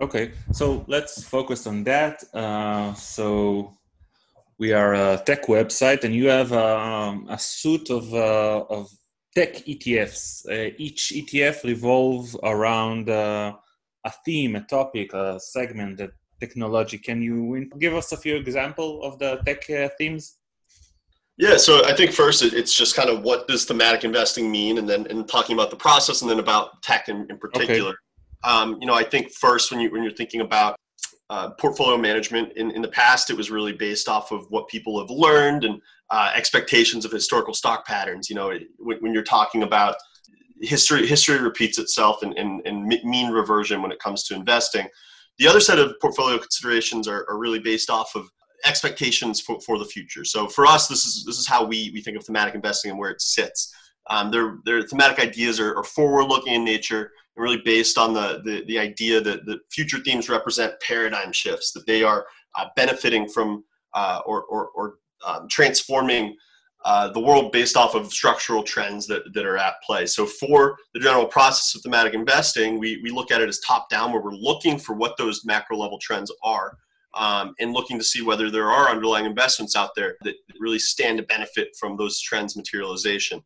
Okay, 0.00 0.32
so 0.52 0.86
let's 0.88 1.22
focus 1.22 1.66
on 1.66 1.84
that. 1.84 2.24
so 2.96 3.76
we 4.58 4.72
are 4.72 4.94
a 4.94 5.22
tech 5.26 5.48
website, 5.48 6.02
and 6.04 6.14
you 6.14 6.28
have 6.28 6.50
um, 6.54 7.26
a 7.28 7.38
suite 7.38 7.90
of 7.90 8.14
of 8.14 8.88
tech 9.36 9.54
ETFs. 9.66 10.46
Uh, 10.48 10.74
each 10.78 11.12
ETF 11.14 11.64
revolves 11.64 12.34
around 12.42 13.10
uh, 13.10 13.52
a 14.04 14.12
theme, 14.24 14.56
a 14.56 14.62
topic, 14.62 15.12
a 15.12 15.38
segment, 15.38 16.00
a 16.00 16.10
technology. 16.40 16.96
Can 16.96 17.20
you 17.20 17.68
give 17.78 17.94
us 17.94 18.12
a 18.12 18.16
few 18.16 18.36
examples 18.36 19.04
of 19.04 19.18
the 19.18 19.36
tech 19.44 19.68
uh, 19.68 19.90
themes? 19.98 20.38
Yeah, 21.36 21.58
so 21.58 21.84
I 21.84 21.94
think 21.94 22.12
first 22.12 22.42
it's 22.42 22.74
just 22.74 22.96
kind 22.96 23.10
of 23.10 23.20
what 23.22 23.46
does 23.46 23.66
thematic 23.66 24.04
investing 24.04 24.50
mean, 24.50 24.78
and 24.78 24.88
then 24.88 25.06
and 25.10 25.28
talking 25.28 25.54
about 25.54 25.68
the 25.68 25.76
process, 25.76 26.22
and 26.22 26.30
then 26.30 26.38
about 26.38 26.82
tech 26.82 27.10
in, 27.10 27.26
in 27.28 27.36
particular. 27.36 27.90
Okay. 27.90 28.50
Um, 28.50 28.78
you 28.80 28.86
know, 28.86 28.94
I 28.94 29.04
think 29.04 29.32
first 29.32 29.70
when 29.70 29.80
you 29.80 29.90
when 29.90 30.02
you're 30.02 30.14
thinking 30.14 30.40
about 30.40 30.76
uh, 31.30 31.50
portfolio 31.50 31.96
management. 31.96 32.52
In, 32.56 32.70
in 32.70 32.82
the 32.82 32.88
past 32.88 33.30
it 33.30 33.36
was 33.36 33.50
really 33.50 33.72
based 33.72 34.08
off 34.08 34.30
of 34.32 34.46
what 34.50 34.68
people 34.68 35.00
have 35.00 35.10
learned 35.10 35.64
and 35.64 35.80
uh, 36.10 36.32
expectations 36.34 37.04
of 37.04 37.10
historical 37.10 37.54
stock 37.54 37.86
patterns. 37.86 38.30
You 38.30 38.36
know 38.36 38.52
when, 38.78 38.98
when, 38.98 39.12
you're 39.12 39.24
talking 39.24 39.62
about 39.62 39.96
history 40.60 41.06
history 41.06 41.38
repeats 41.38 41.78
itself 41.78 42.22
and, 42.22 42.36
and, 42.38 42.64
and, 42.64 42.86
mean 42.86 43.30
reversion 43.30 43.82
when 43.82 43.90
it 43.92 43.98
comes 43.98 44.22
to 44.24 44.34
investing. 44.34 44.86
The 45.38 45.48
other 45.48 45.60
set 45.60 45.78
of 45.78 45.94
portfolio 46.00 46.38
considerations 46.38 47.08
are, 47.08 47.26
are 47.28 47.38
really 47.38 47.58
based 47.58 47.90
off 47.90 48.14
of 48.14 48.30
expectations 48.64 49.40
for, 49.40 49.60
for 49.60 49.78
the 49.78 49.84
future. 49.84 50.24
So 50.24 50.46
for 50.46 50.64
us 50.64 50.86
this 50.86 51.04
is 51.04 51.24
this 51.24 51.38
is 51.38 51.48
how 51.48 51.64
we, 51.64 51.90
we 51.92 52.00
think 52.00 52.16
of 52.16 52.24
thematic 52.24 52.54
investing 52.54 52.92
and 52.92 53.00
where 53.00 53.10
it 53.10 53.20
sits. 53.20 53.74
Um, 54.08 54.30
their, 54.30 54.58
their 54.64 54.82
thematic 54.82 55.18
ideas 55.18 55.58
are, 55.58 55.76
are 55.76 55.82
forward 55.82 56.26
looking 56.26 56.54
in 56.54 56.64
nature 56.64 57.10
really 57.36 57.60
based 57.64 57.98
on 57.98 58.14
the, 58.14 58.40
the, 58.44 58.64
the 58.66 58.78
idea 58.78 59.20
that 59.20 59.44
the 59.46 59.58
future 59.70 59.98
themes 59.98 60.28
represent 60.28 60.74
paradigm 60.80 61.32
shifts, 61.32 61.72
that 61.72 61.86
they 61.86 62.02
are 62.02 62.26
uh, 62.56 62.66
benefiting 62.76 63.28
from 63.28 63.64
uh, 63.94 64.20
or, 64.26 64.44
or, 64.44 64.68
or 64.74 64.94
um, 65.26 65.48
transforming 65.48 66.36
uh, 66.84 67.08
the 67.08 67.20
world 67.20 67.50
based 67.50 67.76
off 67.76 67.94
of 67.94 68.12
structural 68.12 68.62
trends 68.62 69.06
that, 69.06 69.22
that 69.34 69.44
are 69.44 69.56
at 69.56 69.74
play. 69.84 70.06
So, 70.06 70.24
for 70.24 70.76
the 70.94 71.00
general 71.00 71.26
process 71.26 71.74
of 71.74 71.82
thematic 71.82 72.14
investing, 72.14 72.78
we, 72.78 73.00
we 73.02 73.10
look 73.10 73.30
at 73.30 73.40
it 73.40 73.48
as 73.48 73.58
top 73.60 73.88
down, 73.90 74.12
where 74.12 74.22
we're 74.22 74.32
looking 74.32 74.78
for 74.78 74.94
what 74.94 75.16
those 75.16 75.44
macro 75.44 75.76
level 75.76 75.98
trends 75.98 76.30
are 76.44 76.78
um, 77.16 77.54
and 77.58 77.72
looking 77.72 77.98
to 77.98 78.04
see 78.04 78.22
whether 78.22 78.50
there 78.50 78.70
are 78.70 78.88
underlying 78.88 79.24
investments 79.24 79.74
out 79.74 79.90
there 79.96 80.16
that 80.22 80.34
really 80.60 80.78
stand 80.78 81.18
to 81.18 81.24
benefit 81.24 81.68
from 81.78 81.96
those 81.96 82.20
trends 82.20 82.56
materialization. 82.56 83.42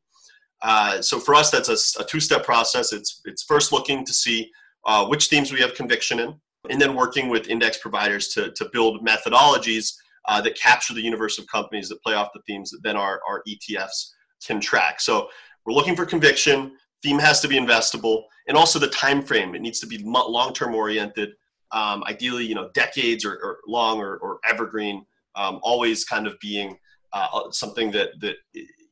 Uh, 0.63 1.01
so 1.01 1.19
for 1.19 1.35
us, 1.35 1.51
that's 1.51 1.69
a, 1.69 2.03
a, 2.03 2.05
two-step 2.05 2.45
process. 2.45 2.93
It's 2.93 3.23
it's 3.25 3.43
first 3.43 3.73
looking 3.73 4.05
to 4.05 4.13
see 4.13 4.51
uh, 4.87 5.07
which 5.07 5.29
themes 5.29 5.53
we 5.53 5.61
have 5.61 5.75
conviction 5.75 6.21
in, 6.21 6.35
and 6.69 6.81
then 6.81 6.95
working 6.95 7.29
with 7.29 7.49
index 7.49 7.79
providers 7.79 8.29
to 8.29 8.51
to 8.53 8.69
build 8.73 9.07
methodologies 9.07 9.95
uh, 10.29 10.41
that 10.43 10.59
capture 10.59 10.93
the 10.93 11.03
universe 11.03 11.39
of 11.39 11.47
companies 11.47 11.89
that 11.89 12.03
play 12.03 12.15
off 12.15 12.29
the 12.35 12.43
themes 12.47 12.71
that 12.71 12.83
then 12.83 12.97
our 12.97 13.21
our 13.27 13.43
ETFs 13.49 14.11
can 14.47 14.61
track. 14.61 15.01
So 15.01 15.29
we're 15.65 15.75
looking 15.75 15.97
for 15.97 16.05
conviction. 16.05 16.73
Theme 17.03 17.19
has 17.19 17.41
to 17.41 17.49
be 17.49 17.59
investable, 17.59 18.25
and 18.47 18.57
also 18.57 18.79
the 18.79 18.89
time 18.89 19.23
frame. 19.23 19.55
It 19.55 19.63
needs 19.63 19.81
to 19.81 19.87
be 19.87 19.99
long-term 20.05 20.75
oriented. 20.75 21.31
Um, 21.73 22.03
ideally, 22.05 22.45
you 22.45 22.57
know, 22.57 22.69
decades 22.75 23.25
or, 23.25 23.35
or 23.35 23.59
long 23.67 24.01
or, 24.01 24.19
or 24.19 24.41
evergreen. 24.49 25.07
Um, 25.37 25.61
always 25.63 26.05
kind 26.05 26.27
of 26.27 26.39
being 26.41 26.77
uh, 27.13 27.51
something 27.53 27.91
that 27.93 28.11
that 28.21 28.37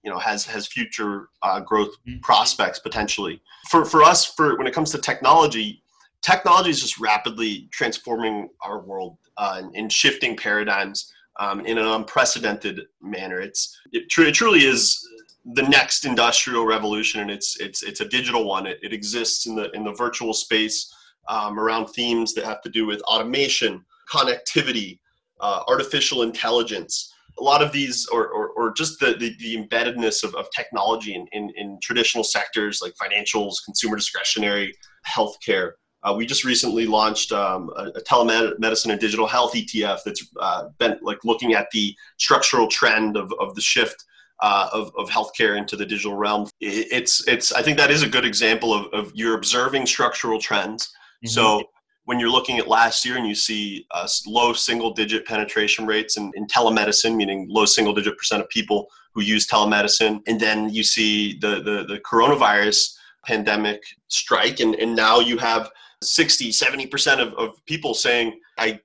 you 0.03 0.11
know 0.11 0.19
has 0.19 0.45
has 0.45 0.67
future 0.67 1.29
uh, 1.43 1.61
growth 1.61 1.95
mm-hmm. 2.07 2.21
prospects 2.21 2.79
potentially. 2.79 3.41
For 3.71 3.85
for 3.85 4.03
us, 4.03 4.25
for 4.25 4.57
when 4.57 4.67
it 4.67 4.75
comes 4.75 4.91
to 4.93 4.99
technology, 4.99 5.83
technology 6.23 6.71
is 6.71 6.81
just 6.81 6.99
rapidly 6.99 7.69
transforming 7.73 8.49
our 8.63 8.81
world 8.81 9.19
uh, 9.37 9.63
and, 9.75 9.93
shifting 9.93 10.37
paradigms 10.37 11.13
um, 11.39 11.61
in 11.61 11.79
an 11.79 11.87
unprecedented 11.87 12.81
manner. 13.01 13.41
It's 13.41 13.79
it, 13.93 14.09
tr- 14.09 14.23
it 14.23 14.35
truly 14.35 14.61
is 14.61 15.07
the 15.55 15.63
next 15.63 16.05
industrial 16.05 16.67
revolution, 16.67 17.21
and 17.21 17.31
it's 17.31 17.59
it's 17.61 17.83
it's 17.83 18.01
a 18.01 18.09
digital 18.09 18.45
one. 18.45 18.67
It, 18.67 18.79
it 18.83 18.93
exists 18.93 19.47
in 19.47 19.55
the 19.55 19.71
in 19.73 19.85
the 19.85 19.93
virtual 19.93 20.35
space 20.35 20.93
um, 21.29 21.59
around 21.59 21.87
themes 21.89 22.35
that 22.35 22.45
have 22.45 22.63
to 22.63 22.71
do 22.71 22.87
with 22.87 23.01
automation, 23.03 23.85
connectivity, 24.13 24.99
uh, 25.41 25.63
artificial 25.69 26.23
intelligence. 26.23 27.15
A 27.41 27.43
lot 27.43 27.63
of 27.63 27.73
these, 27.73 28.07
or, 28.09 28.29
or, 28.29 28.49
or 28.51 28.73
just 28.73 28.99
the, 29.01 29.15
the, 29.15 29.35
the, 29.39 29.57
embeddedness 29.57 30.25
of, 30.25 30.35
of 30.35 30.47
technology 30.55 31.15
in, 31.15 31.27
in, 31.33 31.51
in 31.57 31.79
traditional 31.83 32.25
sectors 32.25 32.81
like 32.83 32.95
financials, 32.95 33.57
consumer 33.65 33.97
discretionary, 33.97 34.75
healthcare. 35.07 35.73
Uh, 36.03 36.15
we 36.17 36.27
just 36.27 36.45
recently 36.45 36.87
launched 36.87 37.33
um, 37.33 37.71
a, 37.77 37.87
a, 37.97 38.03
telemedicine 38.03 38.91
and 38.91 39.01
digital 39.01 39.27
health 39.27 39.55
ETF 39.55 40.01
that's 40.05 40.29
uh, 40.41 40.69
been 40.79 40.97
like 41.03 41.19
looking 41.25 41.55
at 41.55 41.69
the 41.73 41.95
structural 42.19 42.69
trend 42.69 43.17
of, 43.17 43.33
of 43.41 43.55
the 43.55 43.61
shift 43.61 44.05
uh, 44.41 44.69
of, 44.73 44.93
of 44.97 45.09
healthcare 45.11 45.59
into 45.59 45.77
the 45.77 45.85
digital 45.85 46.15
realm. 46.15 46.49
It's, 46.61 47.27
it's, 47.27 47.53
I 47.53 47.63
think 47.63 47.77
that 47.79 47.91
is 47.91 48.03
a 48.03 48.09
good 48.09 48.25
example 48.25 48.73
of, 48.73 48.93
of 48.93 49.13
you're 49.15 49.35
observing 49.35 49.87
structural 49.87 50.41
trends. 50.41 50.85
Mm-hmm. 51.25 51.29
So 51.29 51.65
when 52.09 52.19
you're 52.19 52.31
looking 52.31 52.57
at 52.57 52.67
last 52.67 53.05
year 53.05 53.19
and 53.19 53.27
you 53.27 53.35
see 53.35 53.87
uh, 53.91 54.09
low 54.27 54.55
single 54.55 54.95
digit 54.95 55.27
penetration 55.27 55.85
rates 55.85 56.17
in, 56.17 56.33
in 56.35 56.47
telemedicine, 56.47 57.15
meaning 57.15 57.47
low 57.51 57.67
single 57.67 57.93
digit 57.93 58.17
percent 58.17 58.41
of 58.41 58.49
people 58.49 58.89
who 59.13 59.21
use 59.21 59.47
telemedicine, 59.47 60.23
and 60.27 60.41
then 60.41 60.71
you 60.71 60.83
see 60.83 61.39
the, 61.41 61.57
the, 61.57 61.85
the 61.87 62.01
coronavirus 62.11 62.95
pandemic 63.27 63.83
strike, 64.09 64.61
and, 64.61 64.75
and 64.77 64.97
now 64.97 65.21
you 65.21 65.37
have 65.37 65.71
60, 66.03 66.49
70% 66.49 67.19
of, 67.21 67.35
of 67.35 67.63
people 67.67 67.93
saying, 67.93 68.41
I 68.57 68.81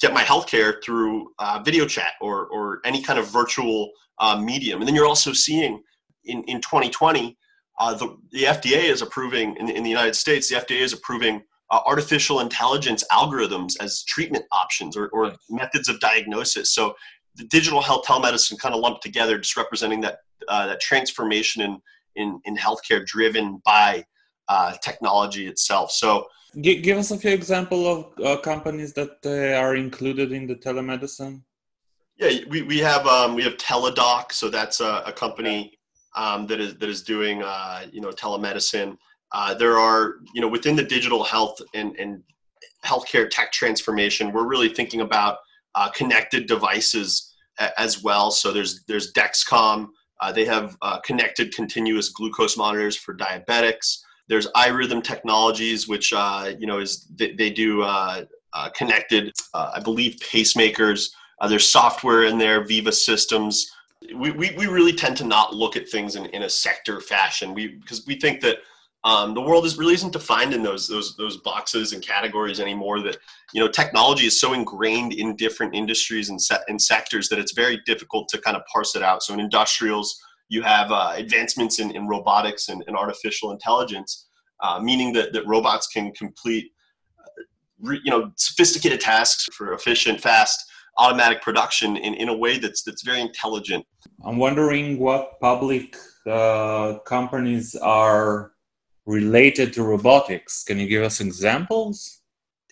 get 0.00 0.12
my 0.12 0.24
healthcare 0.24 0.82
through 0.82 1.30
uh, 1.38 1.62
video 1.64 1.86
chat 1.86 2.14
or, 2.20 2.48
or 2.48 2.80
any 2.84 3.00
kind 3.00 3.20
of 3.20 3.28
virtual 3.28 3.92
uh, 4.18 4.40
medium. 4.40 4.80
And 4.80 4.88
then 4.88 4.96
you're 4.96 5.06
also 5.06 5.32
seeing 5.32 5.84
in, 6.24 6.42
in 6.48 6.60
2020, 6.60 7.38
uh, 7.78 7.94
the, 7.94 8.16
the 8.32 8.42
FDA 8.42 8.90
is 8.90 9.02
approving, 9.02 9.54
in, 9.58 9.68
in 9.68 9.84
the 9.84 9.90
United 9.90 10.16
States, 10.16 10.48
the 10.48 10.56
FDA 10.56 10.80
is 10.80 10.92
approving 10.92 11.44
uh, 11.70 11.80
artificial 11.86 12.40
intelligence 12.40 13.04
algorithms 13.12 13.74
as 13.80 14.04
treatment 14.04 14.44
options 14.52 14.96
or, 14.96 15.08
or 15.08 15.34
methods 15.50 15.88
of 15.88 15.98
diagnosis. 16.00 16.74
So 16.74 16.94
the 17.34 17.44
digital 17.44 17.82
health 17.82 18.06
telemedicine 18.06 18.58
kind 18.58 18.74
of 18.74 18.80
lumped 18.80 19.02
together, 19.02 19.38
just 19.38 19.56
representing 19.56 20.00
that, 20.02 20.18
uh, 20.48 20.66
that 20.66 20.80
transformation 20.80 21.62
in, 21.62 21.80
in, 22.16 22.40
in 22.44 22.56
healthcare 22.56 23.04
driven 23.04 23.60
by 23.64 24.04
uh, 24.48 24.74
technology 24.82 25.46
itself. 25.46 25.90
So 25.90 26.26
give 26.60 26.98
us 26.98 27.10
a 27.10 27.18
few 27.18 27.32
example 27.32 27.86
of 27.86 28.24
uh, 28.24 28.40
companies 28.40 28.92
that 28.94 29.18
uh, 29.24 29.58
are 29.60 29.76
included 29.76 30.32
in 30.32 30.46
the 30.46 30.54
telemedicine. 30.54 31.42
Yeah, 32.16 32.44
we, 32.48 32.62
we 32.62 32.78
have 32.78 33.06
um, 33.06 33.34
we 33.34 33.42
have 33.42 33.58
Teladoc, 33.58 34.32
so 34.32 34.48
that's 34.48 34.80
a, 34.80 35.02
a 35.04 35.12
company 35.12 35.78
um, 36.16 36.46
that 36.46 36.60
is 36.60 36.76
that 36.78 36.88
is 36.88 37.02
doing 37.02 37.42
uh, 37.42 37.82
you 37.92 38.00
know 38.00 38.10
telemedicine. 38.10 38.96
Uh, 39.32 39.54
there 39.54 39.78
are 39.78 40.16
you 40.34 40.40
know 40.40 40.48
within 40.48 40.76
the 40.76 40.82
digital 40.82 41.24
health 41.24 41.60
and, 41.74 41.96
and 41.98 42.22
healthcare 42.84 43.28
tech 43.28 43.52
transformation, 43.52 44.32
we're 44.32 44.46
really 44.46 44.68
thinking 44.68 45.00
about 45.00 45.38
uh, 45.74 45.90
connected 45.90 46.46
devices 46.46 47.34
a, 47.58 47.78
as 47.80 48.02
well. 48.02 48.30
So 48.30 48.52
there's 48.52 48.84
there's 48.84 49.12
Dexcom. 49.12 49.88
Uh, 50.20 50.32
they 50.32 50.46
have 50.46 50.76
uh, 50.80 51.00
connected 51.00 51.54
continuous 51.54 52.08
glucose 52.08 52.56
monitors 52.56 52.96
for 52.96 53.14
diabetics. 53.14 53.98
There's 54.28 54.46
iRhythm 54.52 55.04
Technologies, 55.04 55.86
which 55.86 56.12
uh, 56.12 56.52
you 56.58 56.66
know 56.66 56.78
is 56.78 57.06
they, 57.14 57.32
they 57.32 57.50
do 57.50 57.84
connected, 58.74 59.32
I 59.52 59.80
believe, 59.80 60.16
pacemakers 60.16 61.10
there's 61.48 61.68
software 61.68 62.24
in 62.24 62.38
there, 62.38 62.64
Veeva 62.64 62.92
Systems. 62.92 63.70
We, 64.14 64.30
we, 64.30 64.54
we 64.56 64.66
really 64.66 64.92
tend 64.92 65.16
to 65.18 65.24
not 65.24 65.54
look 65.54 65.76
at 65.76 65.88
things 65.88 66.16
in, 66.16 66.26
in 66.26 66.42
a 66.42 66.50
sector 66.50 67.00
fashion 67.00 67.54
we, 67.54 67.68
because 67.68 68.06
we 68.06 68.18
think 68.18 68.40
that 68.42 68.58
um, 69.06 69.34
the 69.34 69.40
world 69.40 69.64
is 69.64 69.78
really 69.78 69.94
isn't 69.94 70.12
defined 70.12 70.52
in 70.52 70.64
those 70.64 70.88
those 70.88 71.16
those 71.16 71.36
boxes 71.36 71.92
and 71.92 72.02
categories 72.02 72.58
anymore. 72.58 73.00
That 73.00 73.16
you 73.52 73.60
know, 73.60 73.68
technology 73.68 74.26
is 74.26 74.40
so 74.40 74.52
ingrained 74.52 75.12
in 75.12 75.36
different 75.36 75.76
industries 75.76 76.28
and 76.28 76.42
set 76.42 76.62
and 76.66 76.82
sectors 76.82 77.28
that 77.28 77.38
it's 77.38 77.52
very 77.52 77.80
difficult 77.86 78.28
to 78.30 78.38
kind 78.38 78.56
of 78.56 78.64
parse 78.66 78.96
it 78.96 79.04
out. 79.04 79.22
So 79.22 79.32
in 79.32 79.38
industrials, 79.38 80.20
you 80.48 80.60
have 80.62 80.90
uh, 80.90 81.12
advancements 81.14 81.78
in, 81.78 81.92
in 81.92 82.08
robotics 82.08 82.68
and, 82.68 82.82
and 82.88 82.96
artificial 82.96 83.52
intelligence, 83.52 84.26
uh, 84.60 84.80
meaning 84.80 85.12
that 85.12 85.32
that 85.34 85.46
robots 85.46 85.86
can 85.86 86.10
complete 86.10 86.72
uh, 87.20 87.92
you 88.02 88.10
know 88.10 88.32
sophisticated 88.34 89.00
tasks 89.00 89.46
for 89.52 89.72
efficient, 89.72 90.20
fast 90.20 90.64
automatic 90.98 91.42
production 91.42 91.96
in, 91.96 92.14
in 92.14 92.28
a 92.28 92.36
way 92.36 92.58
that's 92.58 92.82
that's 92.82 93.04
very 93.04 93.20
intelligent. 93.20 93.86
I'm 94.24 94.38
wondering 94.38 94.98
what 94.98 95.38
public 95.40 95.94
uh, 96.26 96.98
companies 97.06 97.76
are 97.76 98.50
related 99.06 99.72
to 99.74 99.82
robotics. 99.82 100.64
Can 100.64 100.78
you 100.78 100.88
give 100.88 101.02
us 101.02 101.20
examples? 101.20 102.20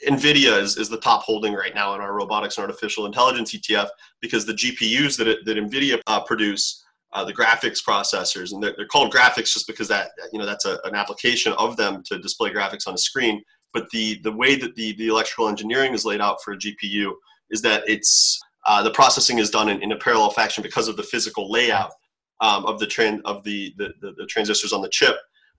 NVIDIA 0.06 0.60
is, 0.60 0.76
is 0.76 0.88
the 0.88 0.98
top 0.98 1.22
holding 1.22 1.54
right 1.54 1.74
now 1.74 1.94
in 1.94 2.00
our 2.00 2.12
robotics 2.12 2.58
and 2.58 2.64
artificial 2.64 3.06
intelligence 3.06 3.54
ETF 3.54 3.88
because 4.20 4.44
the 4.44 4.52
GPUs 4.52 5.16
that, 5.16 5.28
it, 5.28 5.44
that 5.44 5.56
NVIDIA 5.56 6.00
uh, 6.06 6.22
produce, 6.24 6.84
uh, 7.12 7.24
the 7.24 7.32
graphics 7.32 7.82
processors, 7.82 8.52
and 8.52 8.62
they're, 8.62 8.74
they're, 8.76 8.88
called 8.88 9.12
graphics 9.12 9.52
just 9.52 9.68
because 9.68 9.86
that 9.86 10.10
you 10.32 10.38
know 10.38 10.44
that's 10.44 10.64
a, 10.64 10.80
an 10.84 10.96
application 10.96 11.52
of 11.52 11.76
them 11.76 12.02
to 12.04 12.18
display 12.18 12.50
graphics 12.50 12.88
on 12.88 12.94
a 12.94 12.98
screen. 12.98 13.42
But 13.72 13.88
the 13.90 14.18
the 14.24 14.32
way 14.32 14.56
that 14.56 14.74
the, 14.74 14.94
the 14.96 15.06
electrical 15.06 15.48
engineering 15.48 15.94
is 15.94 16.04
laid 16.04 16.20
out 16.20 16.42
for 16.42 16.54
a 16.54 16.58
GPU 16.58 17.12
is 17.50 17.62
that 17.62 17.84
it's 17.86 18.40
uh, 18.66 18.82
the 18.82 18.90
processing 18.90 19.38
is 19.38 19.50
done 19.50 19.68
in, 19.68 19.82
in, 19.82 19.92
a 19.92 19.96
parallel 19.96 20.30
fashion 20.30 20.62
because 20.62 20.88
of 20.88 20.96
the 20.96 21.02
physical 21.02 21.50
layout 21.50 21.92
um, 22.40 22.64
of 22.64 22.78
the 22.80 22.86
trend 22.86 23.20
of 23.24 23.44
the, 23.44 23.74
the, 23.76 23.92
the, 24.00 24.12
the, 24.12 24.26
transistors 24.26 24.72
on 24.72 24.80
the 24.80 24.88
chip. 24.88 25.16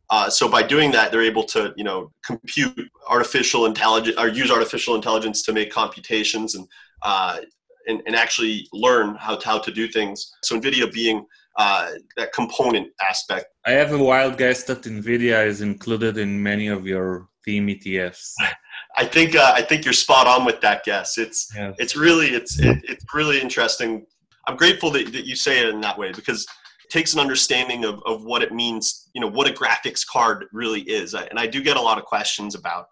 Uh, 0.10 0.30
so 0.30 0.48
by 0.48 0.62
doing 0.62 0.92
that, 0.92 1.12
they're 1.12 1.22
able 1.22 1.44
to 1.44 1.74
you 1.76 1.84
know 1.84 2.12
compute 2.26 2.90
artificial 3.08 3.66
intelligence 3.66 4.18
or 4.18 4.28
use 4.28 4.52
artificial 4.52 4.96
intelligence 4.96 5.44
to 5.44 5.54
make 5.54 5.72
computations 5.72 6.56
and 6.56 6.68
uh, 7.02 7.40
and, 7.88 8.02
and 8.06 8.16
actually 8.16 8.68
learn 8.74 9.16
how 9.16 9.36
to, 9.36 9.46
how 9.46 9.60
to 9.60 9.72
do 9.72 9.88
things. 9.88 10.32
So 10.44 10.60
NVIDIA 10.60 10.92
being 10.92 11.26
uh, 11.58 11.92
that 12.18 12.34
component 12.34 12.90
aspect. 13.02 13.46
I 13.66 13.72
have 13.72 13.92
a 13.94 13.98
wild 13.98 14.38
guess 14.38 14.64
that 14.64 14.82
NVIDIA 14.84 15.46
is 15.46 15.62
included 15.62 16.18
in 16.18 16.42
many 16.42 16.68
of 16.68 16.86
your 16.86 17.30
theme 17.44 17.68
ETFs. 17.68 18.34
I 18.98 19.06
think 19.06 19.36
uh, 19.36 19.52
I 19.54 19.62
think 19.62 19.84
you're 19.84 19.94
spot 19.94 20.28
on 20.28 20.46
with 20.46 20.62
that 20.62 20.84
guess. 20.84 21.18
It's 21.18 21.52
yes. 21.56 21.76
it's 21.78 21.96
really 21.96 22.28
it's 22.28 22.60
it, 22.60 22.78
it's 22.84 23.06
really 23.14 23.42
interesting. 23.42 24.06
I'm 24.48 24.56
grateful 24.56 24.92
that, 24.92 25.12
that 25.12 25.26
you 25.26 25.36
say 25.36 25.60
it 25.60 25.70
in 25.70 25.82
that 25.82 25.98
way 25.98 26.12
because 26.12 26.46
takes 26.90 27.14
an 27.14 27.20
understanding 27.20 27.86
of, 27.86 28.02
of 28.06 28.24
what 28.24 28.42
it 28.42 28.54
means, 28.54 29.10
you 29.14 29.22
know, 29.22 29.28
what 29.28 29.50
a 29.50 29.54
graphics 29.54 30.06
card 30.06 30.46
really 30.52 30.82
is. 30.82 31.14
And 31.14 31.40
I 31.40 31.48
do 31.48 31.62
get 31.62 31.78
a 31.78 31.82
lot 31.82 31.98
of 31.98 32.06
questions 32.06 32.56
about, 32.56 32.86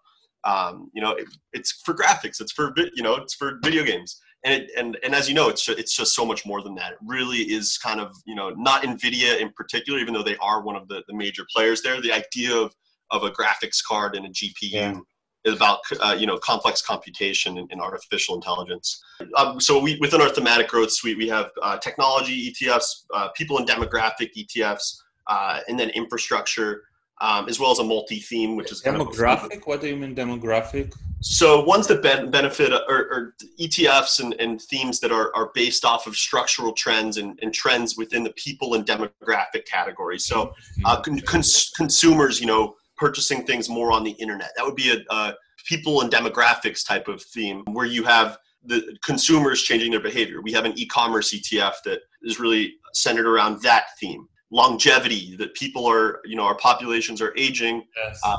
um, 0.44 0.90
you 0.94 1.02
know, 1.02 1.12
it, 1.12 1.26
it's 1.52 1.82
for 1.84 1.94
graphics, 1.94 2.40
it's 2.40 2.52
for 2.52 2.72
you 2.76 3.02
know, 3.02 3.16
it's 3.16 3.34
for 3.34 3.58
video 3.62 3.82
games, 3.82 4.20
and 4.44 4.54
it, 4.54 4.70
and 4.76 4.98
and 5.02 5.14
as 5.14 5.28
you 5.28 5.34
know, 5.34 5.48
it's 5.48 5.66
it's 5.68 5.96
just 5.96 6.14
so 6.14 6.26
much 6.26 6.44
more 6.44 6.60
than 6.60 6.74
that. 6.74 6.92
It 6.92 6.98
really 7.02 7.38
is 7.38 7.78
kind 7.78 7.98
of 7.98 8.14
you 8.26 8.34
know 8.34 8.50
not 8.50 8.82
Nvidia 8.82 9.40
in 9.40 9.50
particular, 9.52 9.98
even 9.98 10.12
though 10.12 10.22
they 10.22 10.36
are 10.36 10.62
one 10.62 10.76
of 10.76 10.86
the, 10.88 11.02
the 11.08 11.14
major 11.14 11.46
players 11.54 11.80
there. 11.80 12.00
The 12.00 12.12
idea 12.12 12.54
of 12.54 12.74
of 13.10 13.22
a 13.22 13.30
graphics 13.30 13.82
card 13.86 14.16
and 14.16 14.26
a 14.26 14.30
GPU. 14.30 14.72
Yeah 14.72 15.00
about 15.46 15.80
uh, 16.00 16.16
you 16.18 16.26
know 16.26 16.38
complex 16.38 16.82
computation 16.82 17.58
and, 17.58 17.80
artificial 17.80 18.34
intelligence. 18.34 19.02
Um, 19.36 19.60
so 19.60 19.78
we 19.78 19.98
within 20.00 20.20
our 20.20 20.30
thematic 20.30 20.68
growth 20.68 20.92
suite 20.92 21.18
we 21.18 21.28
have 21.28 21.50
uh, 21.62 21.76
technology 21.78 22.50
ETFs, 22.50 23.04
uh, 23.12 23.28
people 23.36 23.58
and 23.58 23.68
demographic 23.68 24.30
ETFs, 24.36 25.00
uh, 25.26 25.60
and 25.68 25.78
then 25.78 25.90
infrastructure. 25.90 26.82
Um, 27.20 27.48
as 27.48 27.60
well 27.60 27.70
as 27.70 27.78
a 27.78 27.84
multi-theme, 27.84 28.56
which 28.56 28.72
is 28.72 28.82
demographic. 28.82 29.48
Kind 29.48 29.52
of 29.52 29.66
what 29.66 29.80
do 29.80 29.86
you 29.86 29.96
mean 29.96 30.16
demographic? 30.16 30.92
So 31.20 31.64
ones 31.64 31.86
that 31.86 32.02
ben- 32.02 32.30
benefit 32.30 32.72
are, 32.72 32.82
are 32.88 33.34
ETFs 33.58 34.20
and, 34.20 34.34
and, 34.40 34.60
themes 34.60 35.00
that 35.00 35.10
are, 35.10 35.34
are 35.34 35.50
based 35.54 35.84
off 35.84 36.06
of 36.06 36.16
structural 36.16 36.72
trends 36.72 37.16
and, 37.16 37.38
and 37.40 37.54
trends 37.54 37.96
within 37.96 38.24
the 38.24 38.32
people 38.32 38.74
and 38.74 38.84
demographic 38.84 39.64
category. 39.64 40.18
So 40.18 40.52
uh, 40.84 41.00
cons- 41.00 41.70
consumers, 41.70 42.40
you 42.40 42.46
know, 42.46 42.74
purchasing 42.96 43.44
things 43.44 43.68
more 43.68 43.92
on 43.92 44.04
the 44.04 44.12
internet. 44.12 44.50
That 44.56 44.64
would 44.64 44.76
be 44.76 44.92
a, 44.92 45.14
a 45.14 45.34
people 45.66 46.00
and 46.00 46.10
demographics 46.10 46.86
type 46.86 47.08
of 47.08 47.22
theme 47.22 47.64
where 47.72 47.86
you 47.86 48.04
have 48.04 48.38
the 48.64 48.96
consumers 49.04 49.62
changing 49.62 49.90
their 49.90 50.00
behavior. 50.00 50.40
We 50.42 50.52
have 50.52 50.64
an 50.64 50.72
e-commerce 50.76 51.34
ETF 51.34 51.74
that 51.84 52.00
is 52.22 52.40
really 52.40 52.74
centered 52.94 53.26
around 53.26 53.62
that 53.62 53.84
theme. 54.00 54.26
Longevity, 54.50 55.36
that 55.36 55.54
people 55.54 55.86
are, 55.86 56.20
you 56.24 56.36
know, 56.36 56.44
our 56.44 56.56
populations 56.56 57.20
are 57.20 57.32
aging. 57.36 57.84
Yes. 57.96 58.20
Uh, 58.24 58.36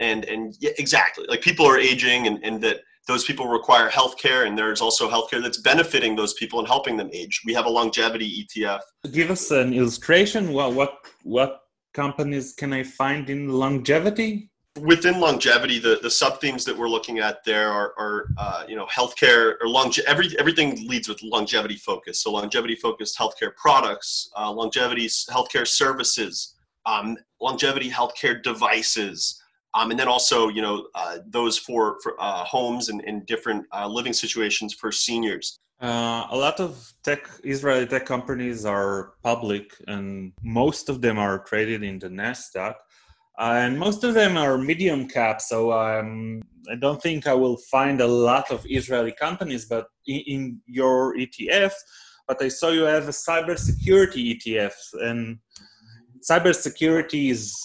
and 0.00 0.24
and 0.24 0.56
yeah, 0.60 0.70
exactly, 0.78 1.24
like 1.28 1.40
people 1.40 1.64
are 1.66 1.78
aging 1.78 2.26
and, 2.26 2.42
and 2.42 2.60
that 2.62 2.80
those 3.06 3.24
people 3.24 3.48
require 3.48 3.88
healthcare 3.88 4.46
and 4.46 4.56
there's 4.56 4.80
also 4.80 5.08
healthcare 5.08 5.42
that's 5.42 5.58
benefiting 5.58 6.16
those 6.16 6.34
people 6.34 6.58
and 6.58 6.68
helping 6.68 6.96
them 6.96 7.10
age. 7.12 7.42
We 7.44 7.52
have 7.54 7.66
a 7.66 7.70
longevity 7.70 8.46
ETF. 8.56 8.80
Give 9.12 9.30
us 9.30 9.50
an 9.50 9.72
illustration. 9.72 10.52
What 10.52 10.72
what 10.74 10.98
what 11.22 11.60
companies 11.92 12.52
can 12.52 12.72
I 12.72 12.82
find 12.82 13.28
in 13.30 13.48
longevity? 13.48 14.52
within 14.80 15.20
longevity, 15.20 15.78
the, 15.78 15.98
the 16.02 16.10
sub 16.10 16.40
themes 16.40 16.64
that 16.64 16.76
we're 16.76 16.88
looking 16.88 17.18
at 17.18 17.44
there 17.44 17.68
are, 17.68 17.92
are 17.98 18.28
uh, 18.38 18.64
you 18.66 18.76
know 18.76 18.86
healthcare 18.86 19.54
or 19.60 19.68
longe- 19.68 20.00
every, 20.00 20.28
everything 20.38 20.86
leads 20.88 21.08
with 21.08 21.22
longevity 21.22 21.76
focus. 21.76 22.22
So 22.22 22.32
longevity 22.32 22.76
focused 22.76 23.18
healthcare 23.18 23.54
products, 23.56 24.30
uh, 24.36 24.50
longevity 24.50 25.06
healthcare 25.06 25.66
services, 25.66 26.54
um, 26.86 27.16
longevity 27.40 27.90
healthcare 27.90 28.42
devices, 28.42 29.42
um, 29.74 29.90
and 29.90 30.00
then 30.00 30.08
also 30.08 30.48
you 30.48 30.62
know 30.62 30.86
uh, 30.94 31.18
those 31.26 31.58
for, 31.58 31.98
for 32.02 32.14
uh, 32.18 32.44
homes 32.44 32.88
and, 32.88 33.02
and 33.02 33.26
different 33.26 33.66
uh, 33.72 33.86
living 33.86 34.12
situations 34.12 34.72
for 34.72 34.90
seniors. 34.90 35.58
Uh, 35.82 36.28
a 36.30 36.36
lot 36.36 36.60
of 36.60 36.92
tech 37.02 37.28
Israeli 37.42 37.86
tech 37.86 38.06
companies 38.06 38.64
are 38.64 39.14
public, 39.24 39.74
and 39.88 40.32
most 40.42 40.88
of 40.88 41.00
them 41.00 41.18
are 41.18 41.40
traded 41.40 41.82
in 41.82 41.98
the 41.98 42.08
Nasdaq 42.08 42.76
and 43.38 43.78
most 43.78 44.04
of 44.04 44.14
them 44.14 44.36
are 44.36 44.58
medium 44.58 45.08
cap. 45.08 45.40
So 45.40 45.72
um, 45.72 46.42
I 46.70 46.76
don't 46.76 47.00
think 47.02 47.26
I 47.26 47.34
will 47.34 47.56
find 47.56 48.00
a 48.00 48.06
lot 48.06 48.50
of 48.50 48.64
Israeli 48.68 49.12
companies, 49.12 49.66
but 49.66 49.86
in, 50.06 50.20
in 50.26 50.60
your 50.66 51.16
ETF. 51.16 51.72
But 52.28 52.42
I 52.42 52.48
saw 52.48 52.68
you 52.68 52.82
have 52.82 53.08
a 53.08 53.12
cybersecurity 53.12 54.36
ETF, 54.36 54.74
and 55.00 55.38
cybersecurity 56.28 57.30
is 57.30 57.58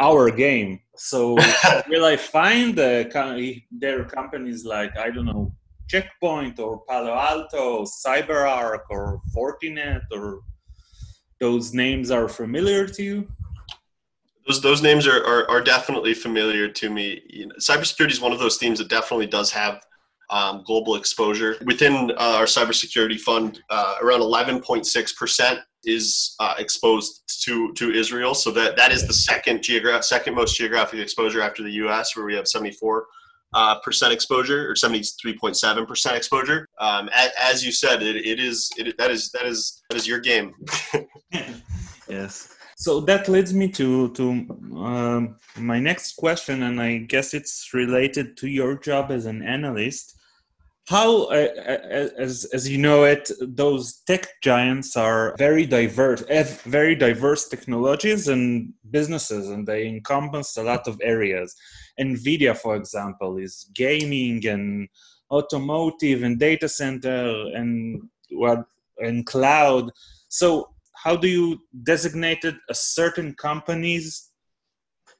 our 0.00 0.30
game. 0.30 0.80
So 0.96 1.36
will 1.88 2.04
I 2.04 2.16
find 2.16 2.74
the, 2.74 3.62
their 3.70 4.04
companies 4.04 4.64
like 4.64 4.96
I 4.98 5.10
don't 5.10 5.26
know 5.26 5.54
Check 5.90 6.08
Point 6.20 6.58
or 6.60 6.82
Palo 6.88 7.14
Alto, 7.14 7.84
CyberArk 7.84 8.82
or 8.90 9.20
Fortinet 9.34 10.02
or 10.12 10.40
those 11.40 11.74
names 11.74 12.10
are 12.10 12.28
familiar 12.28 12.86
to 12.86 13.02
you? 13.02 13.28
those 14.46 14.60
those 14.60 14.82
names 14.82 15.06
are, 15.06 15.24
are, 15.24 15.48
are 15.50 15.60
definitely 15.60 16.14
familiar 16.14 16.68
to 16.68 16.90
me. 16.90 17.22
You 17.28 17.46
know, 17.46 17.54
cybersecurity 17.56 18.12
is 18.12 18.20
one 18.20 18.32
of 18.32 18.38
those 18.38 18.56
themes 18.56 18.78
that 18.78 18.88
definitely 18.88 19.26
does 19.26 19.50
have 19.50 19.84
um, 20.30 20.62
global 20.66 20.96
exposure. 20.96 21.56
Within 21.64 22.12
uh, 22.12 22.36
our 22.38 22.44
cybersecurity 22.44 23.18
fund, 23.18 23.60
uh, 23.70 23.96
around 24.00 24.20
11.6 24.20 25.16
percent 25.16 25.60
is 25.84 26.34
uh, 26.40 26.54
exposed 26.58 27.22
to 27.44 27.72
to 27.74 27.92
Israel. 27.92 28.34
So 28.34 28.50
that 28.52 28.76
that 28.76 28.92
is 28.92 29.06
the 29.06 29.14
second 29.14 29.62
geographic 29.62 30.04
second 30.04 30.34
most 30.34 30.56
geographic 30.56 31.00
exposure 31.00 31.42
after 31.42 31.62
the 31.62 31.72
U.S., 31.84 32.16
where 32.16 32.26
we 32.26 32.34
have 32.34 32.48
74 32.48 33.06
uh, 33.52 33.78
percent 33.80 34.12
exposure 34.12 34.70
or 34.70 34.74
73.7 34.74 35.86
percent 35.86 36.16
exposure. 36.16 36.66
Um, 36.78 37.08
as, 37.14 37.30
as, 37.42 37.64
you 37.64 37.72
said, 37.72 38.02
it, 38.02 38.16
it 38.16 38.38
is 38.40 38.70
it, 38.76 38.96
that 38.98 39.10
is 39.10 39.30
that 39.32 39.46
is 39.46 39.82
that 39.88 39.96
is 39.96 40.06
your 40.06 40.20
game. 40.20 40.54
yes 42.08 42.56
so 42.80 42.98
that 42.98 43.28
leads 43.28 43.52
me 43.52 43.68
to 43.68 44.10
to 44.12 44.30
um, 44.76 45.36
my 45.56 45.78
next 45.78 46.16
question 46.16 46.62
and 46.62 46.80
i 46.80 46.96
guess 46.96 47.34
it's 47.34 47.74
related 47.74 48.36
to 48.38 48.48
your 48.48 48.74
job 48.78 49.10
as 49.10 49.26
an 49.26 49.42
analyst 49.42 50.19
how 50.90 51.24
uh, 51.24 51.48
uh 51.72 52.08
as 52.18 52.46
as 52.52 52.68
you 52.68 52.78
know 52.86 53.04
it 53.04 53.30
those 53.40 54.02
tech 54.08 54.26
giants 54.42 54.96
are 54.96 55.34
very 55.38 55.64
diverse 55.64 56.22
have 56.28 56.60
very 56.62 56.94
diverse 56.94 57.48
technologies 57.48 58.28
and 58.28 58.72
businesses 58.90 59.48
and 59.48 59.66
they 59.66 59.86
encompass 59.86 60.56
a 60.56 60.62
lot 60.62 60.86
of 60.88 61.00
areas 61.02 61.54
nvidia 62.00 62.56
for 62.56 62.74
example 62.76 63.38
is 63.38 63.70
gaming 63.74 64.44
and 64.46 64.88
automotive 65.30 66.22
and 66.24 66.38
data 66.38 66.68
center 66.68 67.24
and 67.54 68.02
what 68.32 68.64
and 68.98 69.26
cloud 69.26 69.90
so 70.28 70.68
how 71.02 71.16
do 71.16 71.28
you 71.28 71.58
designate 71.82 72.44
a 72.44 72.74
certain 72.74 73.32
companies 73.34 74.30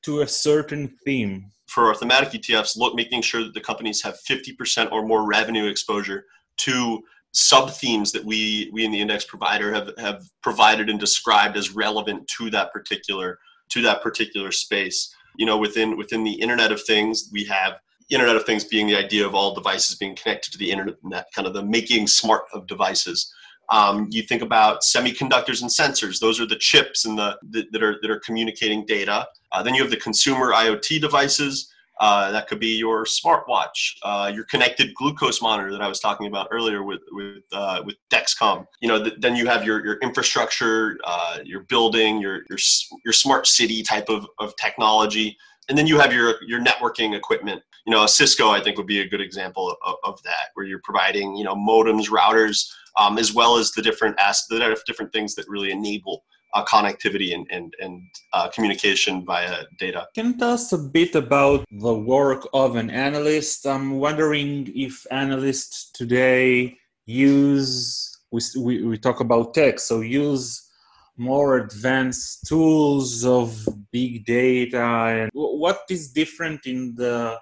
to 0.03 0.21
a 0.21 0.29
certain 0.29 0.88
theme? 1.05 1.51
For 1.70 1.87
our 1.87 1.94
thematic 1.94 2.30
ETFs, 2.30 2.76
look 2.76 2.96
making 2.96 3.22
sure 3.22 3.44
that 3.44 3.54
the 3.54 3.61
companies 3.61 4.02
have 4.02 4.18
50% 4.28 4.90
or 4.90 5.06
more 5.06 5.24
revenue 5.24 5.66
exposure 5.66 6.24
to 6.59 7.00
sub 7.33 7.70
themes 7.70 8.11
that 8.11 8.24
we 8.24 8.68
we 8.72 8.85
in 8.85 8.90
the 8.90 9.00
index 9.00 9.24
provider 9.24 9.72
have 9.72 9.92
have 9.98 10.24
provided 10.42 10.90
and 10.90 10.98
described 10.98 11.56
as 11.56 11.70
relevant 11.70 12.26
to 12.38 12.50
that 12.50 12.72
particular 12.72 13.38
to 13.68 13.83
that 13.83 14.02
particular 14.02 14.50
space. 14.50 15.14
You 15.37 15.46
know, 15.46 15.59
within 15.59 15.96
within 15.96 16.24
the 16.24 16.33
Internet 16.33 16.72
of 16.72 16.83
Things, 16.83 17.30
we 17.33 17.44
have 17.44 17.78
Internet 18.11 18.35
of 18.35 18.44
Things 18.44 18.64
being 18.64 18.88
the 18.88 18.96
idea 18.96 19.24
of 19.24 19.37
all 19.37 19.54
devices 19.54 19.94
being 19.94 20.16
connected 20.16 20.50
to 20.50 20.59
the 20.59 20.72
internet, 20.72 21.26
kind 21.33 21.46
of 21.46 21.54
the 21.54 21.62
making 21.62 22.09
smart 22.09 22.46
of 22.52 22.66
devices. 22.66 23.33
Um, 23.68 24.09
you 24.11 24.22
think 24.22 24.42
about 24.42 24.83
semiconductors 24.83 25.62
and 25.62 25.70
sensors; 25.70 26.18
those 26.18 26.40
are 26.40 26.46
the 26.46 26.56
chips 26.56 27.04
and 27.04 27.16
the, 27.16 27.38
the 27.48 27.68
that 27.70 27.83
are 27.85 27.96
that 28.02 28.11
are 28.11 28.18
communicating 28.18 28.85
data. 28.87 29.28
Uh, 29.53 29.63
then 29.63 29.75
you 29.75 29.83
have 29.83 29.91
the 29.91 29.97
consumer 29.97 30.53
IoT 30.53 31.01
devices. 31.01 31.73
Uh, 32.01 32.31
that 32.31 32.49
could 32.49 32.59
be 32.59 32.79
your 32.79 33.05
smartwatch, 33.05 33.93
uh, 34.05 34.33
your 34.35 34.45
connected 34.45 34.95
glucose 34.95 35.43
monitor 35.43 35.71
that 35.71 35.83
I 35.83 35.89
was 35.89 36.01
talking 36.01 36.29
about 36.29 36.49
earlier 36.51 36.83
with 36.83 37.03
with 37.13 37.43
uh, 37.53 37.83
with 37.85 37.97
Dexcom. 38.11 38.65
You 38.81 38.89
know, 38.89 39.05
th- 39.05 39.17
then 39.19 39.37
you 39.37 39.47
have 39.47 39.67
your 39.67 39.85
your 39.85 39.99
infrastructure, 39.99 40.99
uh, 41.05 41.41
your 41.45 41.65
building, 41.65 42.19
your 42.19 42.37
your 42.49 42.59
your 43.05 43.13
smart 43.13 43.47
city 43.47 43.83
type 43.83 44.09
of, 44.09 44.27
of 44.39 44.57
technology, 44.57 45.37
and 45.69 45.77
then 45.77 45.87
you 45.87 45.99
have 45.99 46.11
your 46.11 46.37
your 46.47 46.65
networking 46.65 47.15
equipment. 47.15 47.63
You 47.87 47.93
know, 47.93 48.07
Cisco 48.07 48.49
I 48.49 48.63
think 48.63 48.79
would 48.79 48.87
be 48.87 49.01
a 49.01 49.09
good 49.09 49.21
example 49.21 49.77
of, 49.85 49.97
of 50.03 50.23
that, 50.23 50.49
where 50.55 50.65
you're 50.65 50.81
providing 50.83 51.37
you 51.37 51.45
know 51.45 51.55
modems, 51.55 52.09
routers, 52.09 52.67
um, 52.99 53.19
as 53.19 53.35
well 53.35 53.59
as 53.59 53.73
the 53.73 53.83
different 53.83 54.17
as- 54.19 54.47
the 54.49 54.75
different 54.87 55.13
things 55.13 55.35
that 55.35 55.47
really 55.49 55.71
enable 55.71 56.25
uh, 56.55 56.65
connectivity 56.65 57.35
and 57.35 57.47
and, 57.51 57.75
and 57.81 58.03
uh, 58.33 58.49
communication 58.49 59.25
via 59.25 59.65
data. 59.79 60.07
Can 60.15 60.27
you 60.27 60.39
tell 60.39 60.53
us 60.53 60.73
a 60.73 60.79
bit 60.79 61.15
about 61.15 61.65
the 61.71 61.95
work 61.95 62.49
of 62.53 62.77
an 62.77 62.91
analyst? 62.91 63.67
I'm 63.67 63.99
wondering 63.99 64.71
if 64.75 65.07
analysts 65.11 65.91
today 65.93 66.77
use 67.07 68.07
we, 68.33 68.85
we, 68.85 68.97
talk 68.97 69.19
about 69.19 69.55
tech, 69.55 69.81
so 69.81 70.03
use 70.03 70.71
more 71.17 71.59
advanced 71.59 72.47
tools 72.47 73.27
of 73.27 73.69
big 73.93 74.25
data 74.25 74.81
and 74.81 75.31
what 75.35 75.81
is 75.91 76.13
different 76.13 76.65
in 76.67 76.95
the 76.95 77.39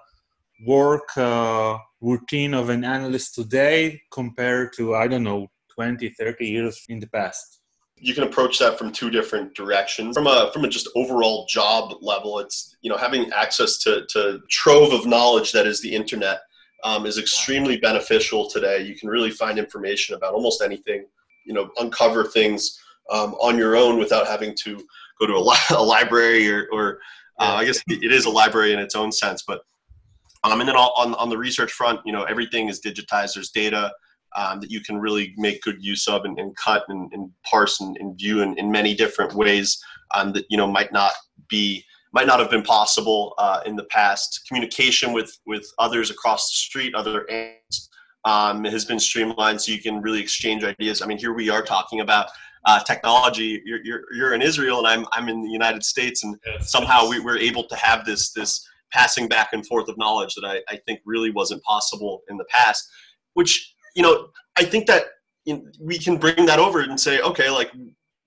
work 0.65 1.15
uh, 1.15 1.77
routine 2.01 2.53
of 2.53 2.67
an 2.69 2.83
analyst 2.83 3.35
today 3.35 4.01
compared 4.11 4.73
to 4.73 4.95
i 4.95 5.07
don't 5.07 5.23
know 5.23 5.47
20 5.73 6.09
30 6.09 6.45
years 6.45 6.83
in 6.89 6.99
the 6.99 7.07
past 7.07 7.58
you 8.01 8.13
can 8.13 8.23
approach 8.23 8.59
that 8.59 8.77
from 8.77 8.91
two 8.91 9.09
different 9.09 9.53
directions 9.55 10.15
from 10.15 10.27
a 10.27 10.49
from 10.53 10.65
a 10.65 10.69
just 10.69 10.87
overall 10.95 11.45
job 11.49 11.93
level 12.01 12.39
it's 12.39 12.75
you 12.81 12.89
know 12.89 12.97
having 12.97 13.31
access 13.31 13.77
to 13.77 14.05
to 14.09 14.39
trove 14.49 14.93
of 14.93 15.05
knowledge 15.05 15.51
that 15.51 15.67
is 15.67 15.81
the 15.81 15.93
internet 15.93 16.41
um, 16.83 17.05
is 17.05 17.17
extremely 17.17 17.77
beneficial 17.77 18.49
today 18.49 18.81
you 18.81 18.95
can 18.95 19.09
really 19.09 19.31
find 19.31 19.59
information 19.59 20.15
about 20.15 20.33
almost 20.33 20.61
anything 20.61 21.05
you 21.45 21.53
know 21.53 21.69
uncover 21.79 22.23
things 22.23 22.79
um, 23.11 23.33
on 23.35 23.57
your 23.57 23.75
own 23.75 23.97
without 23.97 24.27
having 24.27 24.55
to 24.55 24.81
go 25.19 25.25
to 25.25 25.33
a, 25.33 25.39
li- 25.39 25.57
a 25.71 25.83
library 25.83 26.49
or, 26.51 26.67
or 26.71 26.99
uh, 27.39 27.55
i 27.55 27.65
guess 27.65 27.81
it 27.87 28.11
is 28.11 28.25
a 28.25 28.29
library 28.29 28.73
in 28.73 28.79
its 28.79 28.95
own 28.95 29.11
sense 29.11 29.43
but 29.47 29.61
um, 30.43 30.61
and 30.61 30.69
then 30.69 30.75
on, 30.75 31.15
on 31.15 31.29
the 31.29 31.37
research 31.37 31.71
front, 31.71 31.99
you 32.05 32.13
know, 32.13 32.23
everything 32.23 32.69
is 32.69 32.79
digitized. 32.79 33.33
There's 33.35 33.49
data 33.49 33.91
um, 34.35 34.59
that 34.59 34.71
you 34.71 34.81
can 34.81 34.99
really 34.99 35.33
make 35.37 35.61
good 35.61 35.83
use 35.83 36.07
of 36.07 36.25
and, 36.25 36.39
and 36.39 36.55
cut 36.55 36.83
and, 36.89 37.11
and 37.13 37.31
parse 37.43 37.81
and, 37.81 37.97
and 37.97 38.17
view 38.17 38.41
in, 38.41 38.57
in, 38.57 38.71
many 38.71 38.93
different 38.93 39.33
ways 39.33 39.81
um, 40.15 40.31
that, 40.33 40.45
you 40.49 40.57
know, 40.57 40.67
might 40.67 40.91
not 40.91 41.13
be 41.49 41.83
might 42.11 42.25
not 42.25 42.39
have 42.39 42.49
been 42.49 42.63
possible 42.63 43.35
uh, 43.37 43.61
in 43.65 43.75
the 43.75 43.83
past. 43.85 44.41
Communication 44.47 45.13
with 45.13 45.37
with 45.45 45.71
others 45.77 46.09
across 46.09 46.49
the 46.49 46.55
street, 46.55 46.95
other 46.95 47.29
ends, 47.29 47.89
um, 48.25 48.63
has 48.65 48.85
been 48.85 48.99
streamlined, 48.99 49.61
so 49.61 49.71
you 49.71 49.81
can 49.81 50.01
really 50.01 50.19
exchange 50.19 50.63
ideas. 50.63 51.01
I 51.01 51.05
mean, 51.05 51.17
here 51.17 51.33
we 51.33 51.49
are 51.49 51.61
talking 51.61 52.01
about 52.01 52.29
uh, 52.65 52.83
technology. 52.83 53.61
You're, 53.65 53.83
you're, 53.83 54.01
you're 54.13 54.33
in 54.33 54.41
Israel, 54.41 54.79
and 54.79 54.87
I'm 54.87 55.05
I'm 55.13 55.29
in 55.29 55.41
the 55.41 55.49
United 55.49 55.83
States, 55.83 56.23
and 56.23 56.35
somehow 56.61 57.07
we 57.07 57.19
were 57.19 57.37
able 57.37 57.67
to 57.67 57.75
have 57.75 58.05
this 58.05 58.31
this 58.31 58.67
passing 58.91 59.27
back 59.27 59.49
and 59.53 59.65
forth 59.67 59.87
of 59.87 59.97
knowledge 59.97 60.33
that 60.35 60.45
I, 60.45 60.61
I 60.73 60.77
think 60.87 60.99
really 61.05 61.31
wasn't 61.31 61.63
possible 61.63 62.21
in 62.29 62.37
the 62.37 62.45
past. 62.45 62.89
Which 63.33 63.73
you 63.99 64.03
know, 64.03 64.29
I 64.57 64.63
think 64.63 64.87
that 64.87 65.07
we 65.77 65.99
can 65.99 66.15
bring 66.15 66.45
that 66.45 66.57
over 66.57 66.79
and 66.79 66.97
say, 66.97 67.19
okay, 67.19 67.49
like 67.49 67.69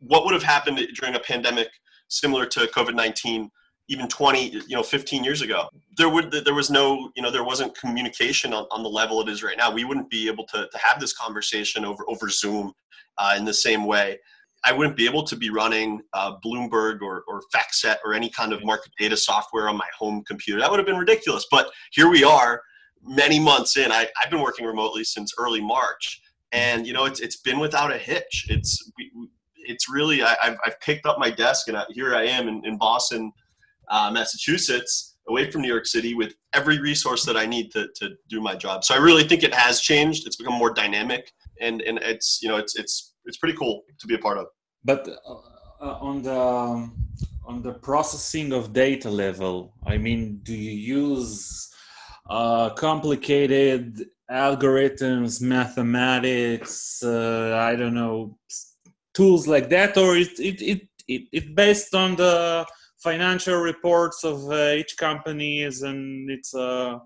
what 0.01 0.27
would 0.27 0.35
have 0.35 0.43
happened 0.43 0.79
during 1.01 1.15
a 1.15 1.21
pandemic 1.21 1.69
similar 2.09 2.45
to 2.47 2.61
COVID 2.67 2.95
nineteen? 2.95 3.51
even 3.89 4.07
20 4.07 4.49
you 4.49 4.77
know 4.77 4.83
15 4.83 5.25
years 5.25 5.43
ago 5.43 5.69
there 5.97 6.09
would 6.09 6.31
there 6.31 6.55
was 6.55 6.71
no 6.71 7.11
you 7.17 7.23
know 7.23 7.33
there 7.33 7.43
wasn't 7.43 7.77
communication 7.77 8.55
on, 8.55 8.65
on 8.71 8.85
the 8.85 8.89
level 8.89 9.21
it 9.21 9.29
is 9.29 9.43
right 9.43 9.59
now 9.59 9.73
we 9.73 9.83
wouldn't 9.83 10.09
be 10.09 10.29
able 10.29 10.47
to, 10.47 10.69
to 10.71 10.79
have 10.79 11.01
this 11.01 11.13
conversation 11.13 11.85
over 11.85 12.05
over 12.09 12.29
zoom 12.29 12.73
uh, 13.19 13.35
in 13.37 13.45
the 13.45 13.53
same 13.53 13.85
way 13.85 14.17
I 14.65 14.73
wouldn't 14.73 14.97
be 14.97 15.07
able 15.07 15.25
to 15.25 15.37
be 15.37 15.51
running 15.51 16.01
uh, 16.13 16.37
Bloomberg 16.45 17.03
or, 17.03 17.25
or 17.27 17.43
FactSet 17.55 17.97
or 18.05 18.15
any 18.15 18.31
kind 18.31 18.53
of 18.53 18.65
market 18.65 18.93
data 18.99 19.17
software 19.17 19.69
on 19.69 19.77
my 19.77 19.89
home 19.99 20.23
computer. 20.27 20.61
That 20.61 20.71
would 20.71 20.79
have 20.79 20.87
been 20.87 20.99
ridiculous. 20.99 21.47
But 21.51 21.71
here 21.91 22.09
we 22.09 22.23
are, 22.23 22.63
many 23.03 23.39
months 23.41 23.77
in. 23.77 23.91
I, 23.93 24.09
have 24.17 24.31
been 24.31 24.41
working 24.41 24.67
remotely 24.67 25.05
since 25.05 25.33
early 25.39 25.61
March, 25.61 26.21
and 26.53 26.87
you 26.87 26.93
know 26.93 27.05
it's 27.05 27.21
it's 27.21 27.37
been 27.37 27.59
without 27.59 27.93
a 27.93 27.99
hitch. 27.99 28.47
It's 28.49 28.91
it's 29.65 29.89
really 29.89 30.23
I, 30.23 30.37
have 30.43 30.59
I've 30.65 30.81
picked 30.81 31.07
up 31.07 31.19
my 31.19 31.31
desk 31.31 31.69
and 31.69 31.77
I, 31.77 31.85
here 31.91 32.15
I 32.15 32.25
am 32.25 32.49
in, 32.49 32.65
in 32.65 32.79
Boston, 32.79 33.33
uh, 33.89 34.11
Massachusetts, 34.11 35.17
away 35.29 35.51
from 35.51 35.63
New 35.63 35.69
York 35.69 35.87
City 35.87 36.15
with 36.15 36.35
every 36.53 36.81
resource 36.81 37.25
that 37.25 37.37
I 37.37 37.47
need 37.47 37.71
to, 37.73 37.89
to 37.97 38.11
do 38.29 38.41
my 38.41 38.55
job. 38.55 38.85
So 38.85 38.95
I 38.95 38.99
really 38.99 39.25
think 39.25 39.43
it 39.43 39.55
has 39.55 39.81
changed. 39.81 40.27
It's 40.27 40.37
become 40.37 40.55
more 40.55 40.73
dynamic 40.73 41.33
and, 41.61 41.81
and 41.83 41.99
it's, 41.99 42.41
you 42.43 42.49
know, 42.49 42.57
it's, 42.57 42.77
it's, 42.77 43.15
it's 43.25 43.37
pretty 43.37 43.57
cool 43.57 43.83
to 44.01 44.07
be 44.07 44.15
a 44.15 44.19
part 44.19 44.39
of. 44.39 44.47
But 44.85 45.09
uh, 45.09 45.35
uh 45.81 45.99
on 46.01 46.23
the, 46.23 46.91
on 47.45 47.63
the 47.63 47.73
processing 47.73 48.53
of 48.53 48.73
data 48.73 49.11
level, 49.11 49.75
I 49.87 49.99
mean, 49.99 50.41
do 50.43 50.55
you 50.55 50.73
use 50.73 51.69
uh, 52.29 52.71
complicated 52.71 54.07
algorithms, 54.31 55.41
mathematics, 55.43 57.03
uh, 57.03 57.59
I 57.61 57.77
don't 57.77 57.95
know, 57.95 58.39
tools 59.15 59.47
like 59.47 59.69
that, 59.71 59.97
or 59.97 60.17
it, 60.17 60.39
it, 60.39 60.63
it, 60.63 60.89
it, 61.09 61.23
it 61.33 61.55
based 61.55 61.95
on 61.95 62.17
the 62.17 62.67
financial 63.03 63.57
reports 63.57 64.25
of 64.25 64.51
uh, 64.51 64.73
each 64.73 64.97
companies 64.97 65.83
and 65.83 66.31
it's 66.31 66.55
uh, 66.55 66.99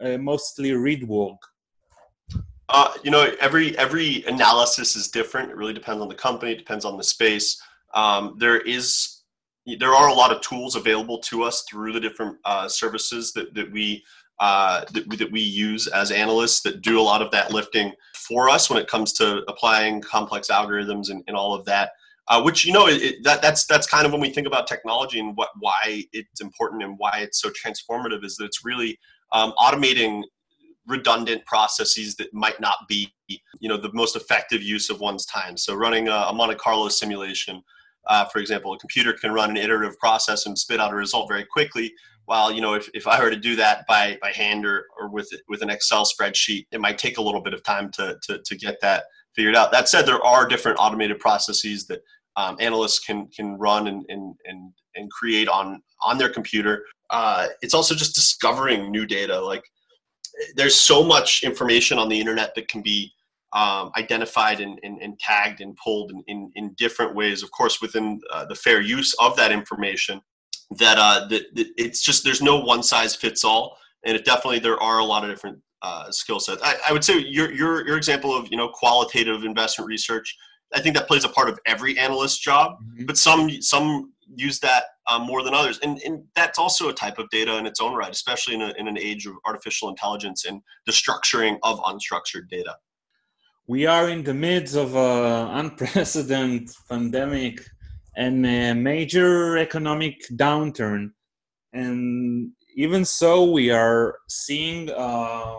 uh, 0.00 0.18
mostly 0.18 0.72
read 0.72 1.06
work? 1.06 1.40
Uh, 2.68 2.92
you 3.02 3.10
know, 3.10 3.32
every 3.40 3.76
every 3.78 4.24
analysis 4.24 4.94
is 4.94 5.08
different. 5.08 5.50
It 5.50 5.56
really 5.56 5.74
depends 5.74 6.00
on 6.00 6.08
the 6.08 6.14
company. 6.14 6.52
It 6.52 6.58
depends 6.58 6.84
on 6.84 6.96
the 6.96 7.04
space. 7.04 7.60
Um, 7.94 8.36
there 8.38 8.60
is 8.60 9.22
there 9.78 9.92
are 9.92 10.08
a 10.08 10.14
lot 10.14 10.32
of 10.32 10.40
tools 10.40 10.76
available 10.76 11.18
to 11.18 11.42
us 11.42 11.64
through 11.68 11.92
the 11.92 12.00
different 12.00 12.38
uh, 12.44 12.68
services 12.68 13.32
that, 13.32 13.54
that 13.54 13.70
we 13.70 14.02
uh, 14.40 14.84
that, 14.92 15.18
that, 15.18 15.30
we 15.30 15.40
use 15.40 15.86
as 15.88 16.10
analysts 16.10 16.62
that 16.62 16.80
do 16.80 16.98
a 16.98 17.02
lot 17.02 17.20
of 17.20 17.30
that 17.30 17.52
lifting 17.52 17.92
for 18.14 18.48
us 18.48 18.70
when 18.70 18.80
it 18.80 18.88
comes 18.88 19.12
to 19.12 19.42
applying 19.48 20.00
complex 20.00 20.48
algorithms 20.48 21.10
and, 21.10 21.22
and 21.26 21.36
all 21.36 21.54
of 21.54 21.64
that. 21.66 21.90
Uh, 22.28 22.40
which 22.40 22.64
you 22.64 22.72
know 22.72 22.86
it, 22.86 23.16
that 23.24 23.42
that's 23.42 23.66
that's 23.66 23.88
kind 23.88 24.06
of 24.06 24.12
when 24.12 24.20
we 24.20 24.30
think 24.30 24.46
about 24.46 24.66
technology 24.66 25.18
and 25.18 25.36
what 25.36 25.48
why 25.58 26.04
it's 26.12 26.40
important 26.40 26.82
and 26.82 26.94
why 26.96 27.18
it's 27.18 27.40
so 27.40 27.50
transformative 27.50 28.24
is 28.24 28.36
that 28.36 28.44
it's 28.44 28.64
really 28.64 28.98
um, 29.32 29.52
automating 29.58 30.22
redundant 30.86 31.44
processes 31.44 32.14
that 32.16 32.32
might 32.32 32.60
not 32.60 32.76
be 32.88 33.12
you 33.28 33.68
know 33.68 33.76
the 33.76 33.92
most 33.92 34.16
effective 34.16 34.62
use 34.62 34.90
of 34.90 35.00
one's 35.00 35.26
time. 35.26 35.56
So 35.56 35.74
running 35.74 36.08
a, 36.08 36.26
a 36.28 36.32
Monte 36.32 36.56
Carlo 36.56 36.88
simulation. 36.88 37.62
Uh, 38.06 38.24
for 38.24 38.38
example, 38.38 38.72
a 38.72 38.78
computer 38.78 39.12
can 39.12 39.30
run 39.30 39.50
an 39.50 39.58
iterative 39.58 39.96
process 39.98 40.46
and 40.46 40.58
spit 40.58 40.80
out 40.80 40.90
a 40.90 40.96
result 40.96 41.28
very 41.28 41.44
quickly, 41.44 41.92
while 42.30 42.52
you 42.52 42.60
know 42.60 42.74
if, 42.74 42.88
if 42.94 43.08
i 43.08 43.20
were 43.20 43.30
to 43.30 43.36
do 43.36 43.56
that 43.56 43.84
by 43.88 44.16
by 44.22 44.30
hand 44.30 44.64
or, 44.64 44.86
or 44.98 45.08
with 45.08 45.28
with 45.48 45.62
an 45.62 45.70
excel 45.70 46.04
spreadsheet 46.04 46.64
it 46.70 46.80
might 46.80 46.96
take 46.96 47.18
a 47.18 47.22
little 47.22 47.42
bit 47.42 47.52
of 47.52 47.62
time 47.64 47.90
to, 47.90 48.16
to, 48.22 48.38
to 48.44 48.56
get 48.56 48.80
that 48.80 49.02
figured 49.34 49.56
out. 49.56 49.72
That 49.72 49.88
said 49.88 50.06
there 50.06 50.24
are 50.24 50.46
different 50.46 50.78
automated 50.78 51.18
processes 51.18 51.86
that 51.86 52.00
um, 52.36 52.56
analysts 52.60 53.00
can 53.00 53.26
can 53.28 53.58
run 53.58 53.88
and, 53.88 54.04
and 54.08 54.34
and 54.44 54.72
and 54.94 55.10
create 55.10 55.48
on 55.48 55.82
on 56.04 56.18
their 56.18 56.30
computer. 56.30 56.84
Uh, 57.10 57.48
it's 57.62 57.74
also 57.74 57.94
just 57.94 58.14
discovering 58.14 58.90
new 58.90 59.06
data. 59.06 59.38
Like 59.40 59.64
there's 60.56 60.76
so 60.76 61.02
much 61.02 61.42
information 61.42 61.98
on 61.98 62.08
the 62.08 62.18
internet 62.18 62.54
that 62.54 62.68
can 62.68 62.82
be 62.82 63.12
um, 63.52 63.90
identified 63.96 64.60
and, 64.60 64.78
and, 64.84 65.02
and, 65.02 65.18
tagged 65.18 65.60
and 65.60 65.76
pulled 65.76 66.12
in, 66.12 66.22
in, 66.28 66.52
in, 66.54 66.72
different 66.78 67.16
ways. 67.16 67.42
Of 67.42 67.50
course 67.50 67.80
within 67.82 68.20
uh, 68.32 68.44
the 68.44 68.54
fair 68.54 68.80
use 68.80 69.12
of 69.18 69.36
that 69.38 69.50
information 69.50 70.20
that 70.78 70.98
uh 70.98 71.26
that, 71.28 71.54
that 71.54 71.66
it's 71.76 72.02
just 72.02 72.24
there's 72.24 72.42
no 72.42 72.60
one 72.60 72.82
size 72.82 73.14
fits 73.14 73.44
all. 73.44 73.76
And 74.04 74.16
it 74.16 74.24
definitely 74.24 74.60
there 74.60 74.80
are 74.82 74.98
a 74.98 75.04
lot 75.04 75.24
of 75.24 75.30
different 75.30 75.58
uh, 75.82 76.10
skill 76.10 76.40
sets. 76.40 76.62
I, 76.62 76.76
I 76.88 76.92
would 76.92 77.04
say 77.04 77.18
your 77.18 77.52
your 77.52 77.86
your 77.86 77.96
example 77.96 78.36
of 78.36 78.50
you 78.50 78.56
know 78.56 78.68
qualitative 78.68 79.44
investment 79.44 79.88
research 79.88 80.36
i 80.74 80.80
think 80.80 80.94
that 80.94 81.08
plays 81.08 81.24
a 81.24 81.28
part 81.28 81.48
of 81.48 81.58
every 81.64 81.98
analyst 81.98 82.42
job 82.42 82.72
mm-hmm. 82.72 83.06
but 83.06 83.16
some 83.16 83.50
some 83.62 84.12
use 84.36 84.60
that 84.60 84.84
um, 85.08 85.22
more 85.22 85.42
than 85.42 85.54
others. 85.54 85.78
And, 85.82 86.00
and 86.04 86.24
that's 86.34 86.58
also 86.58 86.88
a 86.88 86.92
type 86.92 87.18
of 87.18 87.28
data 87.30 87.56
in 87.56 87.66
its 87.66 87.80
own 87.80 87.94
right 87.94 88.10
especially 88.10 88.54
in, 88.54 88.62
a, 88.62 88.72
in 88.78 88.88
an 88.88 88.98
age 88.98 89.26
of 89.26 89.34
artificial 89.44 89.88
intelligence 89.88 90.44
and 90.44 90.62
the 90.86 90.92
structuring 90.92 91.58
of 91.62 91.78
unstructured 91.80 92.48
data. 92.48 92.76
We 93.66 93.86
are 93.86 94.08
in 94.08 94.24
the 94.24 94.34
midst 94.34 94.74
of 94.76 94.96
an 94.96 95.66
unprecedented 95.66 96.70
pandemic 96.88 97.60
and 98.16 98.44
a 98.46 98.74
major 98.74 99.56
economic 99.58 100.16
downturn. 100.32 101.12
And 101.72 102.52
even 102.76 103.04
so, 103.04 103.44
we 103.44 103.70
are 103.70 104.16
seeing 104.28 104.90
uh, 104.90 105.56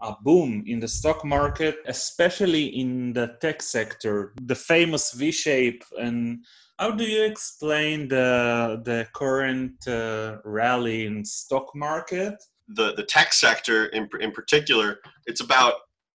a 0.00 0.16
boom 0.22 0.64
in 0.66 0.80
the 0.80 0.88
stock 0.88 1.24
market, 1.24 1.78
especially 1.86 2.66
in 2.66 3.12
the 3.12 3.36
tech 3.40 3.62
sector, 3.62 4.34
the 4.42 4.54
famous 4.54 5.12
V 5.12 5.32
shape. 5.32 5.82
And 5.98 6.44
how 6.78 6.90
do 6.90 7.04
you 7.04 7.24
explain 7.24 8.08
the, 8.08 8.80
the 8.84 9.06
current 9.14 9.86
uh, 9.88 10.38
rally 10.44 11.06
in 11.06 11.24
stock 11.24 11.74
market? 11.74 12.34
The, 12.68 12.92
the 12.94 13.04
tech 13.04 13.32
sector 13.32 13.86
in, 13.86 14.08
in 14.20 14.32
particular, 14.32 15.00
it's 15.26 15.40
about 15.40 15.74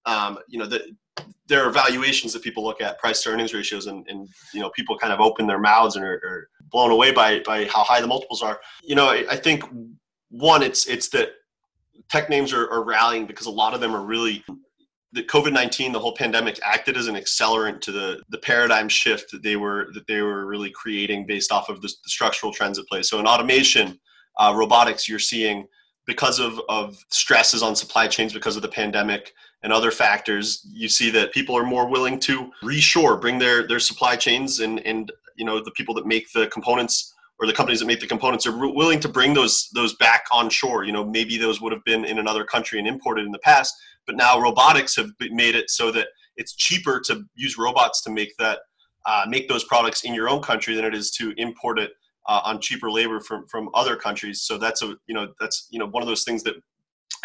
um, 0.06 0.40
you 0.48 0.60
know 0.60 0.66
the 0.66 0.82
there 1.48 1.66
are 1.66 1.72
valuations 1.72 2.34
that 2.34 2.44
people 2.44 2.64
look 2.64 2.82
at, 2.82 3.00
price 3.00 3.24
to 3.24 3.30
earnings 3.30 3.54
ratios, 3.54 3.88
and, 3.88 4.06
and 4.08 4.28
you 4.54 4.60
know 4.60 4.70
people 4.72 4.98
kind 4.98 5.14
of 5.14 5.20
open 5.20 5.48
their 5.48 5.60
mouths 5.60 5.96
and 5.96 6.06
are, 6.06 6.22
are 6.24 6.50
blown 6.72 6.92
away 6.92 7.12
by 7.12 7.40
by 7.40 7.66
how 7.66 7.84
high 7.84 8.02
the 8.02 8.08
multiples 8.08 8.42
are. 8.42 8.60
You 8.84 8.96
know, 8.96 9.08
I, 9.10 9.26
I 9.32 9.36
think 9.36 9.64
one, 10.30 10.62
it's 10.64 10.88
it's 10.88 11.10
that 11.10 11.30
tech 12.10 12.30
names 12.30 12.54
are, 12.54 12.70
are 12.72 12.84
rallying 12.84 13.26
because 13.26 13.48
a 13.48 13.52
lot 13.52 13.74
of 13.74 13.82
them 13.82 13.96
are 13.96 14.04
really 14.04 14.44
the 15.12 15.24
COVID 15.24 15.54
nineteen, 15.54 15.92
the 15.92 16.00
whole 16.00 16.16
pandemic, 16.16 16.60
acted 16.64 16.98
as 16.98 17.08
an 17.08 17.16
accelerant 17.16 17.82
to 17.82 17.92
the 17.92 18.22
the 18.30 18.38
paradigm 18.38 18.88
shift 18.88 19.32
that 19.32 19.44
they 19.44 19.56
were 19.56 19.90
that 19.94 20.06
they 20.08 20.22
were 20.22 20.46
really 20.46 20.70
creating 20.72 21.26
based 21.26 21.52
off 21.52 21.70
of 21.70 21.82
the, 21.82 21.88
the 21.88 22.10
structural 22.10 22.54
trends 22.54 22.78
at 22.78 22.86
play. 22.88 23.02
So 23.02 23.20
in 23.20 23.26
automation, 23.26 24.00
uh, 24.40 24.54
robotics, 24.56 25.10
you're 25.10 25.20
seeing 25.20 25.68
because 26.06 26.40
of, 26.40 26.60
of 26.70 26.98
stresses 27.12 27.62
on 27.62 27.76
supply 27.76 28.08
chains 28.08 28.34
because 28.34 28.56
of 28.56 28.64
the 28.64 28.68
pandemic 28.68 29.32
and 29.64 29.74
other 29.74 29.92
factors, 29.92 30.66
you 30.72 30.88
see 30.88 31.10
that 31.12 31.34
people 31.34 31.58
are 31.58 31.66
more 31.66 31.88
willing 31.88 32.20
to 32.22 32.52
reshore, 32.64 33.20
bring 33.20 33.40
their, 33.40 33.68
their 33.68 33.80
supply 33.80 34.16
chains 34.16 34.60
and, 34.60 34.80
and 34.86 35.12
you 35.36 35.46
know 35.46 35.64
the 35.64 35.72
people 35.72 35.96
that 35.96 36.06
make 36.06 36.32
the 36.34 36.48
components 36.48 37.14
or 37.40 37.48
the 37.48 37.54
companies 37.54 37.80
that 37.80 37.86
make 37.86 38.02
the 38.02 38.08
components 38.08 38.46
are 38.46 38.58
willing 38.58 39.00
to 39.00 39.08
bring 39.08 39.34
those 39.34 39.70
those 39.74 39.96
back 39.96 40.26
on 40.32 40.50
shore. 40.50 40.84
You 40.84 40.92
know, 40.92 41.06
maybe 41.06 41.38
those 41.38 41.62
would 41.62 41.72
have 41.72 41.84
been 41.86 42.06
in 42.06 42.20
another 42.20 42.44
country 42.44 42.78
and 42.78 42.88
imported 42.88 43.26
in 43.26 43.32
the 43.32 43.40
past, 43.40 43.74
but 44.06 44.16
now 44.18 44.40
robotics 44.40 44.96
have 44.98 45.10
made 45.20 45.56
it 45.56 45.70
so 45.70 45.92
that 45.92 46.08
it's 46.36 46.56
cheaper 46.56 47.02
to 47.06 47.24
use 47.36 47.58
robots 47.58 48.02
to 48.04 48.12
make 48.12 48.36
that 48.38 48.60
uh, 49.06 49.26
make 49.28 49.48
those 49.48 49.64
products 49.64 50.04
in 50.04 50.14
your 50.14 50.30
own 50.30 50.42
country 50.42 50.76
than 50.76 50.86
it 50.86 50.94
is 50.94 51.12
to 51.12 51.34
import 51.38 51.80
it 51.80 51.92
uh, 52.28 52.42
on 52.44 52.60
cheaper 52.60 52.92
labor 52.92 53.22
from 53.22 53.48
from 53.48 53.70
other 53.74 53.96
countries. 53.96 54.42
So 54.42 54.58
that's 54.58 54.82
a 54.82 54.96
you 55.08 55.16
know 55.16 55.34
that's 55.40 55.68
you 55.72 55.80
know 55.80 55.88
one 55.88 56.04
of 56.04 56.08
those 56.08 56.24
things 56.24 56.44
that 56.44 56.56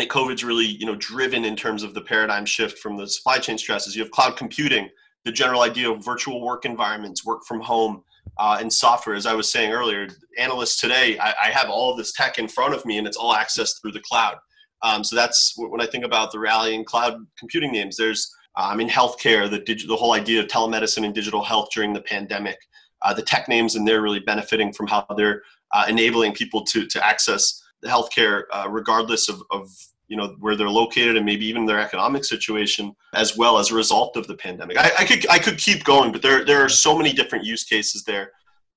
COVID's 0.01 0.45
really 0.45 0.67
you 0.67 0.87
know 0.87 0.97
driven 0.97 1.45
in 1.45 1.57
terms 1.57 1.83
of 1.83 1.95
the 1.95 2.01
paradigm 2.01 2.45
shift 2.45 2.79
from 2.79 2.97
the 2.97 3.07
supply 3.07 3.39
chain 3.39 3.59
stresses. 3.59 3.95
You 3.95 4.03
have 4.03 4.11
cloud 4.11 4.37
computing, 4.37 4.89
the 5.25 5.33
general 5.33 5.63
idea 5.63 5.91
of 5.91 6.05
virtual 6.05 6.41
work 6.41 6.65
environments, 6.65 7.25
work 7.25 7.45
from 7.47 7.61
home, 7.61 8.03
uh, 8.39 8.59
and 8.61 8.73
software. 8.73 9.15
As 9.15 9.27
I 9.27 9.35
was 9.35 9.51
saying 9.51 9.73
earlier, 9.73 10.09
analysts 10.39 10.81
today, 10.81 11.19
I, 11.19 11.35
I, 11.45 11.51
have 11.51 11.71
all 11.71 11.93
of 11.93 11.97
this 11.97 12.13
tech 12.13 12.39
in 12.39 12.49
front 12.49 12.75
of 12.75 12.85
me, 12.85 12.99
and 12.99 13.07
it's 13.07 13.17
all 13.17 13.35
accessed 13.35 13.81
through 13.81 13.93
the 13.93 14.01
cloud. 14.01 14.37
Um, 14.83 15.05
so 15.05 15.17
that's 15.17 15.55
when 15.57 15.81
I 15.81 15.87
think 15.87 16.05
about 16.05 16.33
the 16.33 16.39
rallying 16.39 16.85
cloud 16.85 17.25
computing 17.39 17.73
names. 17.73 17.97
There's 17.97 18.35
um, 18.57 18.81
in 18.81 18.89
healthcare, 18.89 19.51
the, 19.51 19.63
the 19.87 19.97
whole 19.97 20.13
idea 20.13 20.41
of 20.41 20.47
telemedicine 20.49 21.05
and 21.05 21.15
digital 21.15 21.43
health 21.43 21.69
during 21.73 21.93
the 21.93 22.03
pandemic 22.03 22.59
uh, 23.05 23.13
the 23.13 23.23
tech 23.23 23.49
names, 23.49 23.77
and 23.77 23.87
they're 23.87 24.03
really 24.03 24.21
benefiting 24.21 24.73
from 24.73 24.87
how 24.87 25.07
they're 25.17 25.43
uh, 25.73 25.85
enabling 25.89 26.33
people 26.33 26.65
to 26.65 26.87
to 26.87 27.07
access 27.07 27.63
healthcare 27.85 28.45
uh, 28.53 28.67
regardless 28.69 29.29
of, 29.29 29.43
of 29.51 29.71
you 30.09 30.17
know 30.17 30.37
where 30.41 30.57
they're 30.57 30.69
located 30.69 31.17
and 31.17 31.25
maybe 31.25 31.47
even 31.47 31.65
their 31.67 31.81
economic 31.81 32.25
situation 32.25 32.95
as 33.15 33.37
well 33.37 33.59
as 33.59 33.71
a 33.71 33.75
result 33.75 34.17
of 34.17 34.27
the 34.27 34.35
pandemic. 34.35 34.77
I, 34.79 34.91
I 34.99 35.05
could 35.05 35.29
I 35.29 35.39
could 35.39 35.59
keep 35.59 35.85
going, 35.85 36.13
but 36.13 36.23
there 36.23 36.45
there 36.45 36.63
are 36.63 36.69
so 36.69 36.97
many 36.97 37.13
different 37.13 37.45
use 37.45 37.65
cases 37.65 38.05
there. 38.05 38.33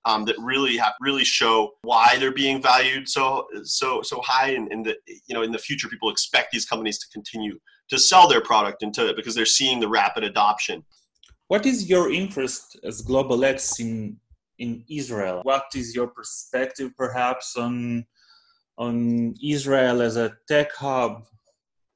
Um, 0.06 0.24
that 0.24 0.36
really 0.40 0.78
have 0.78 0.94
really 1.02 1.26
show 1.26 1.72
why 1.82 2.16
they're 2.18 2.32
being 2.32 2.62
valued 2.62 3.10
so 3.10 3.46
so 3.64 4.02
so 4.02 4.22
high 4.22 4.52
and, 4.52 4.86
that 4.86 4.98
you 5.06 5.36
know 5.36 5.42
in 5.42 5.52
the 5.52 5.58
future 5.58 5.90
people 5.90 6.10
expect 6.10 6.54
these 6.54 6.66
companies 6.66 6.98
to 7.00 7.08
continue 7.12 7.60
to 7.90 8.00
sell 8.00 8.26
their 8.26 8.40
product 8.40 8.84
into 8.84 9.14
because 9.18 9.36
they're 9.36 9.46
seeing 9.46 9.82
the 9.82 9.88
rapid 9.88 10.24
adoption 10.24 10.86
what 11.48 11.66
is 11.66 11.90
your 11.90 12.12
interest 12.12 12.78
as 12.84 13.02
Global 13.02 13.46
X 13.46 13.80
in 13.80 14.18
in 14.60 14.84
Israel? 14.90 15.42
What 15.44 15.66
is 15.76 15.96
your 15.96 16.08
perspective, 16.08 16.92
perhaps, 16.98 17.56
on 17.56 18.06
on 18.78 19.36
Israel 19.44 20.02
as 20.02 20.18
a 20.18 20.36
tech 20.48 20.74
hub? 20.74 21.24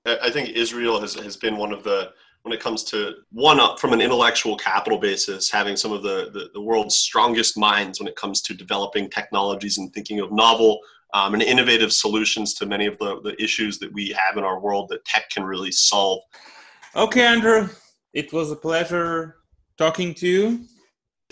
I 0.06 0.32
think 0.32 0.50
Israel 0.50 1.00
has, 1.00 1.14
has 1.16 1.38
been 1.38 1.58
one 1.58 1.72
of 1.72 1.84
the 1.84 2.12
when 2.44 2.54
it 2.54 2.60
comes 2.60 2.84
to 2.84 3.14
one 3.32 3.60
up 3.60 3.80
from 3.80 3.94
an 3.94 4.02
intellectual 4.02 4.58
capital 4.58 4.98
basis, 4.98 5.52
having 5.52 5.76
some 5.76 5.92
of 5.92 6.02
the, 6.02 6.32
the, 6.34 6.50
the, 6.56 6.62
world's 6.62 6.96
strongest 6.96 7.56
minds 7.56 8.00
when 8.00 8.08
it 8.08 8.16
comes 8.16 8.42
to 8.42 8.56
developing 8.56 9.10
technologies 9.12 9.78
and 9.78 9.94
thinking 9.94 10.20
of 10.20 10.32
novel 10.32 10.80
um, 11.14 11.36
and 11.36 11.44
innovative 11.44 11.94
solutions 11.94 12.56
to 12.56 12.66
many 12.66 12.88
of 12.88 12.98
the, 12.98 13.22
the 13.22 13.40
issues 13.42 13.78
that 13.78 13.94
we 13.94 14.10
have 14.10 14.38
in 14.38 14.44
our 14.44 14.60
world 14.60 14.90
that 14.90 15.06
tech 15.06 15.30
can 15.30 15.44
really 15.44 15.72
solve. 15.72 16.22
Okay, 16.96 17.26
Andrew, 17.26 17.70
it 18.14 18.34
was 18.34 18.52
a 18.52 18.56
pleasure 18.56 19.38
talking 19.78 20.14
to 20.16 20.28
you. 20.28 20.66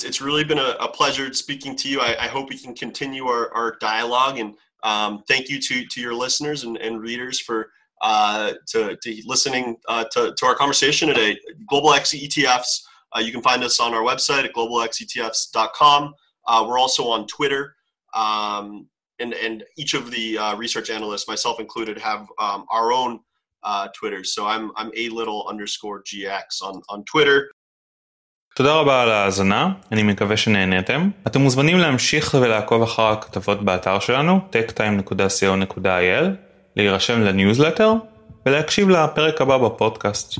It's 0.03 0.21
really 0.21 0.43
been 0.43 0.59
a, 0.59 0.75
a 0.79 0.87
pleasure 0.87 1.33
speaking 1.33 1.75
to 1.77 1.89
you. 1.89 2.01
I, 2.01 2.15
I, 2.23 2.27
hope 2.27 2.49
we 2.49 2.57
can 2.57 2.73
continue 2.73 3.25
our, 3.27 3.53
our 3.53 3.77
dialogue 3.81 4.39
and 4.39 4.55
Um, 4.83 5.23
thank 5.27 5.49
you 5.49 5.59
to 5.59 5.85
to 5.85 6.01
your 6.01 6.13
listeners 6.13 6.63
and, 6.63 6.77
and 6.77 7.01
readers 7.01 7.39
for 7.39 7.71
uh, 8.01 8.53
to, 8.67 8.97
to 9.03 9.21
listening 9.25 9.77
uh, 9.87 10.05
to, 10.11 10.33
to 10.37 10.45
our 10.45 10.55
conversation 10.55 11.07
today. 11.09 11.37
Global 11.67 11.93
X 11.93 12.11
ETFs. 12.11 12.83
Uh, 13.15 13.19
you 13.19 13.31
can 13.31 13.41
find 13.41 13.63
us 13.63 13.79
on 13.79 13.93
our 13.93 14.01
website 14.01 14.45
at 14.45 14.53
globalxetfs.com. 14.53 16.13
Uh, 16.47 16.65
we're 16.67 16.79
also 16.79 17.07
on 17.07 17.27
Twitter. 17.27 17.75
Um, 18.13 18.87
and, 19.19 19.33
and 19.33 19.63
each 19.77 19.93
of 19.93 20.11
the 20.11 20.37
uh, 20.37 20.55
research 20.55 20.89
analysts, 20.89 21.27
myself 21.27 21.59
included, 21.59 21.97
have 21.97 22.27
um, 22.39 22.65
our 22.71 22.93
own 22.93 23.19
uh, 23.63 23.89
Twitters. 23.93 24.33
So 24.33 24.45
I'm, 24.45 24.71
I'm 24.77 24.91
a 24.95 25.09
little 25.09 25.45
underscore 25.47 26.03
GX 26.03 26.61
on, 26.61 26.81
on 26.89 27.03
Twitter. 27.03 27.51
תודה 28.55 28.73
רבה 28.73 29.01
על 29.01 29.11
ההאזנה, 29.11 29.71
אני 29.91 30.03
מקווה 30.03 30.37
שנהניתם. 30.37 31.09
אתם 31.27 31.41
מוזמנים 31.41 31.77
להמשיך 31.77 32.37
ולעקוב 32.41 32.81
אחר 32.83 33.07
הכתבות 33.07 33.63
באתר 33.63 33.99
שלנו, 33.99 34.39
techtime.co.il, 34.53 36.25
להירשם 36.75 37.21
לניוזלטר 37.21 37.93
ולהקשיב 38.45 38.89
לפרק 38.89 39.41
הבא 39.41 39.57
בפודקאסט. 39.57 40.39